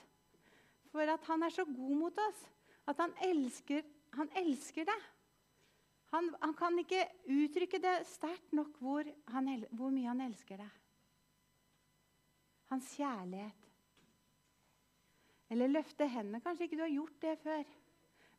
for 0.91 1.06
at 1.06 1.30
Han 1.30 1.45
er 1.45 1.53
så 1.53 1.65
god 1.67 1.93
mot 1.99 2.25
oss, 2.30 2.41
at 2.88 2.97
Han 2.97 3.13
elsker, 3.30 3.86
han 4.17 4.30
elsker 4.36 4.88
det. 4.88 4.97
Han, 6.15 6.30
han, 6.41 6.53
kan 6.56 6.77
ikke 6.80 7.03
uttrykke 7.27 7.80
det 7.84 7.95
sterkt 8.08 8.53
nok 8.56 8.77
hvor, 8.80 9.08
han, 9.27 9.49
hvor 9.75 9.91
mye 9.91 10.08
han 10.08 10.23
elsker 10.23 10.62
deg. 10.62 10.77
Hans 12.71 12.93
kjærlighet. 12.95 13.67
Eller 15.51 15.71
løfte 15.71 16.08
hendene. 16.08 16.39
Kanskje 16.43 16.67
ikke 16.67 16.80
du 16.80 16.86
har 16.86 16.93
gjort 16.95 17.21
det 17.21 17.36
før. 17.43 17.75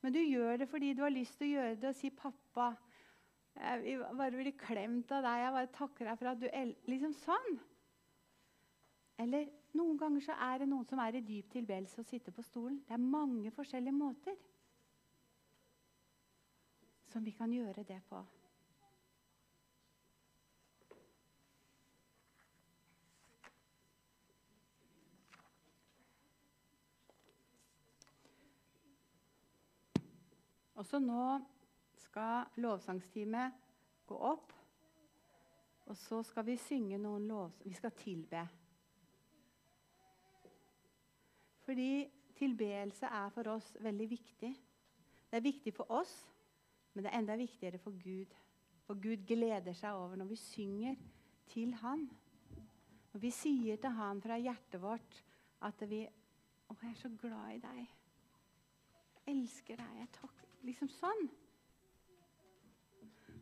Men 0.00 0.16
du 0.16 0.20
gjør 0.22 0.62
det 0.62 0.68
fordi 0.72 0.94
du 0.96 1.04
har 1.04 1.12
lyst 1.12 1.36
til 1.38 1.50
å 1.50 1.54
gjøre 1.58 1.76
det 1.82 1.90
og 1.92 1.98
si 2.00 2.10
'Pappa, 2.10 2.70
Eh, 3.58 3.90
Jeg 3.90 4.16
bare 4.16 4.30
blir 4.30 4.54
klemt 4.58 5.10
av 5.12 5.24
deg. 5.26 5.42
Jeg 5.42 5.54
bare 5.56 5.72
takker 5.74 6.06
deg 6.06 6.18
for 6.18 6.30
at 6.30 6.40
du 6.40 6.48
Liksom 6.90 7.14
sånn. 7.24 7.58
Eller 9.18 9.48
noen 9.74 9.98
ganger 9.98 10.22
så 10.22 10.36
er 10.38 10.58
det 10.58 10.68
noen 10.70 10.86
som 10.86 11.00
er 11.02 11.18
i 11.18 11.24
dyp 11.26 11.50
tilbedelse 11.50 11.98
og 11.98 12.06
sitter 12.06 12.32
på 12.32 12.42
stolen. 12.46 12.78
Det 12.86 12.94
er 12.94 13.02
mange 13.02 13.50
forskjellige 13.50 13.92
måter 13.94 14.36
som 17.08 17.24
vi 17.24 17.32
kan 17.32 17.50
gjøre 17.50 17.82
det 17.88 17.98
på. 18.08 18.22
Også 30.78 31.00
nå 31.02 31.40
skal 32.08 32.48
lovsangsteamet 32.62 33.52
gå 34.08 34.16
opp. 34.16 34.52
Og 35.88 35.96
så 35.96 36.22
skal 36.26 36.44
vi 36.48 36.56
synge 36.60 36.98
noen 37.00 37.28
lov... 37.28 37.52
Vi 37.64 37.72
skal 37.76 37.94
tilbe. 37.96 38.42
Fordi 41.64 42.08
tilbeelse 42.36 43.08
er 43.08 43.30
for 43.32 43.48
oss 43.54 43.70
veldig 43.80 44.08
viktig. 44.10 44.50
Det 45.28 45.36
er 45.36 45.44
viktig 45.44 45.72
for 45.76 45.90
oss, 45.92 46.12
men 46.94 47.04
det 47.04 47.12
er 47.12 47.18
enda 47.20 47.36
viktigere 47.36 47.80
for 47.80 47.96
Gud. 48.00 48.32
For 48.86 49.00
Gud 49.00 49.24
gleder 49.28 49.76
seg 49.76 49.96
over 49.96 50.16
når 50.16 50.30
vi 50.30 50.40
synger 50.40 50.96
til 51.52 51.74
Han. 51.82 52.06
Når 53.12 53.20
vi 53.20 53.32
sier 53.32 53.80
til 53.80 53.96
Han 53.96 54.20
fra 54.24 54.38
hjertet 54.40 54.80
vårt 54.80 55.22
at 55.68 55.84
vi 55.88 56.06
Å, 56.68 56.74
jeg 56.82 56.90
er 56.90 56.96
så 57.00 57.08
glad 57.16 57.54
i 57.54 57.60
deg. 57.62 57.84
Jeg 59.24 59.32
elsker 59.32 59.78
deg. 59.80 59.92
Jeg 60.02 60.10
takker 60.18 60.48
Liksom 60.68 60.90
sånn. 60.92 61.28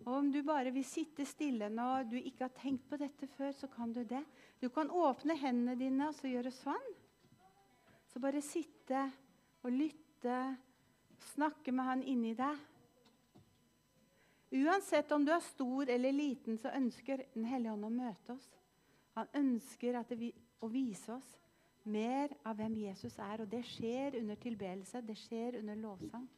Og 0.07 0.21
om 0.21 0.29
du 0.31 0.39
bare 0.47 0.71
vil 0.71 0.87
sitte 0.87 1.27
stille 1.27 1.67
nå 1.73 1.89
du 2.07 2.15
ikke 2.21 2.47
har 2.47 2.55
tenkt 2.55 2.87
på 2.87 2.99
dette 3.01 3.27
før, 3.35 3.51
så 3.59 3.67
kan 3.73 3.93
du 3.93 4.05
det. 4.07 4.23
Du 4.63 4.69
kan 4.71 4.91
åpne 4.91 5.35
hendene 5.41 5.75
dine 5.79 6.11
og 6.13 6.15
så 6.15 6.31
gjøre 6.31 6.55
sånn. 6.55 6.87
Så 8.13 8.23
bare 8.23 8.43
sitte 8.45 9.03
og 9.67 9.75
lytte, 9.75 10.39
snakke 11.35 11.75
med 11.75 11.89
han 11.91 12.05
inni 12.07 12.37
deg. 12.39 12.63
Uansett 14.57 15.11
om 15.13 15.25
du 15.27 15.33
er 15.35 15.43
stor 15.43 15.91
eller 15.91 16.15
liten, 16.15 16.55
så 16.59 16.71
ønsker 16.71 17.25
Den 17.35 17.45
hellige 17.51 17.73
ånd 17.73 17.85
å 17.85 17.91
møte 17.91 18.37
oss. 18.37 18.47
Han 19.19 19.27
ønsker 19.35 19.99
vi, 20.15 20.31
å 20.63 20.69
vise 20.71 21.17
oss 21.17 21.35
mer 21.83 22.31
av 22.45 22.57
hvem 22.57 22.77
Jesus 22.79 23.19
er. 23.19 23.43
Og 23.43 23.51
det 23.51 23.65
skjer 23.67 24.21
under 24.21 24.39
tilbedelse, 24.39 25.03
det 25.03 25.19
skjer 25.19 25.59
under 25.59 25.83
lovsang. 25.83 26.29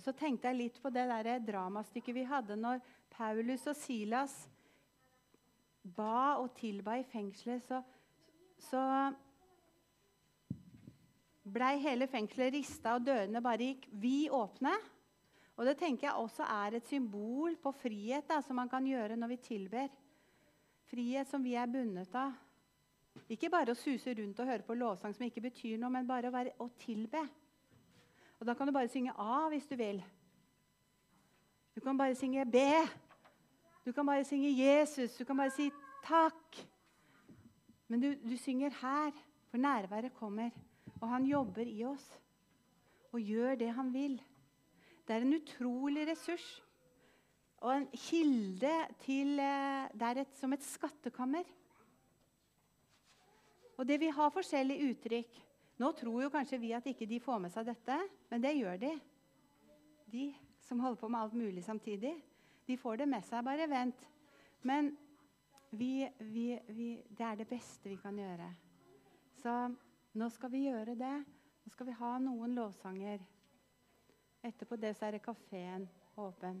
Og 0.00 0.04
så 0.06 0.14
tenkte 0.16 0.48
jeg 0.48 0.56
litt 0.56 0.78
på 0.80 0.88
det 0.88 1.02
der 1.10 1.42
dramastykket 1.44 2.14
vi 2.16 2.22
hadde 2.24 2.56
når 2.56 2.78
Paulus 3.12 3.66
og 3.68 3.76
Silas 3.76 4.32
ba 5.84 6.38
og 6.40 6.54
tilba 6.56 6.94
i 6.96 7.04
fengselet. 7.04 7.60
Så, 7.68 7.82
så 8.64 8.80
blei 11.44 11.74
hele 11.84 12.08
fengselet 12.08 12.54
rista, 12.56 12.94
og 12.96 13.04
dørene 13.04 13.44
bare 13.44 13.68
gikk 13.74 13.84
vid 14.00 14.32
åpne. 14.32 14.72
Og 15.60 15.68
Det 15.68 15.76
tenker 15.76 16.08
jeg 16.08 16.16
også 16.16 16.48
er 16.48 16.78
et 16.78 16.88
symbol 16.88 17.60
på 17.60 17.74
frihet 17.82 18.24
da, 18.24 18.40
som 18.40 18.56
man 18.56 18.72
kan 18.72 18.86
gjøre 18.88 19.20
når 19.20 19.34
vi 19.34 19.40
tilber. 19.50 19.92
Frihet 20.88 21.28
som 21.28 21.44
vi 21.44 21.52
er 21.60 21.68
bundet 21.68 22.16
av. 22.16 22.32
Ikke 23.28 23.52
bare 23.52 23.76
å 23.76 23.76
suse 23.76 24.16
rundt 24.16 24.40
og 24.40 24.48
høre 24.48 24.64
på 24.64 24.80
lovsang 24.80 25.12
som 25.12 25.28
ikke 25.28 25.44
betyr 25.50 25.76
noe, 25.76 25.92
men 25.92 26.08
bare 26.08 26.32
å, 26.32 26.32
være, 26.32 26.56
å 26.56 26.72
tilbe. 26.80 27.20
Og 28.40 28.46
da 28.48 28.54
kan 28.56 28.66
du 28.66 28.72
bare 28.72 28.88
synge 28.88 29.12
A 29.12 29.48
hvis 29.52 29.66
du 29.68 29.76
vil. 29.76 30.00
Du 31.76 31.80
kan 31.80 31.98
bare 31.98 32.14
synge 32.14 32.46
B. 32.48 32.56
Du 33.86 33.92
kan 33.92 34.06
bare 34.06 34.24
synge 34.24 34.50
Jesus. 34.56 35.16
Du 35.16 35.24
kan 35.24 35.36
bare 35.36 35.52
si 35.52 35.70
takk. 36.04 36.56
Men 37.88 38.00
du, 38.00 38.14
du 38.14 38.36
synger 38.36 38.72
her, 38.80 39.12
for 39.50 39.58
nærværet 39.58 40.14
kommer. 40.14 40.50
Og 41.00 41.08
han 41.08 41.26
jobber 41.26 41.66
i 41.66 41.84
oss 41.84 42.06
og 43.12 43.20
gjør 43.20 43.54
det 43.60 43.72
han 43.74 43.92
vil. 43.92 44.16
Det 45.06 45.16
er 45.16 45.24
en 45.26 45.36
utrolig 45.36 46.06
ressurs 46.08 46.62
og 47.60 47.74
en 47.76 47.86
kilde 47.92 48.72
til 49.04 49.40
eh, 49.42 49.88
Det 49.92 50.06
er 50.06 50.20
et, 50.22 50.36
som 50.38 50.52
et 50.52 50.64
skattekammer. 50.64 51.44
Og 53.76 53.88
det 53.88 54.00
vi 54.00 54.08
har 54.12 54.32
forskjellige 54.32 54.92
uttrykk 54.92 55.40
nå 55.80 55.92
tror 55.96 56.22
jo 56.26 56.32
kanskje 56.32 56.60
vi 56.60 56.74
at 56.76 56.86
ikke 56.86 57.08
de 57.08 57.20
får 57.24 57.38
med 57.40 57.52
seg 57.54 57.70
dette, 57.70 57.96
men 58.28 58.42
det 58.44 58.56
gjør 58.58 58.80
de. 58.82 58.90
De 60.12 60.24
som 60.66 60.80
holder 60.82 61.00
på 61.00 61.08
med 61.08 61.20
alt 61.20 61.36
mulig 61.38 61.64
samtidig. 61.64 62.14
De 62.66 62.76
får 62.76 63.00
det 63.00 63.06
med 63.08 63.24
seg. 63.24 63.44
Bare 63.46 63.68
vent. 63.70 64.02
Men 64.62 64.92
vi, 65.70 66.04
vi, 66.18 66.46
vi, 66.68 66.88
det 67.08 67.26
er 67.26 67.40
det 67.40 67.48
beste 67.48 67.88
vi 67.88 67.96
kan 68.02 68.18
gjøre. 68.18 68.50
Så 69.40 69.54
nå 70.20 70.28
skal 70.34 70.52
vi 70.52 70.66
gjøre 70.66 70.98
det. 70.98 71.14
Nå 71.64 71.72
skal 71.72 71.88
vi 71.88 71.96
ha 72.00 72.12
noen 72.22 72.54
lovsanger. 72.58 73.24
Etterpå 74.44 74.76
det 74.80 74.92
så 74.98 75.08
er 75.08 75.16
det 75.16 75.24
kafeen 75.24 75.88
åpen. 76.20 76.60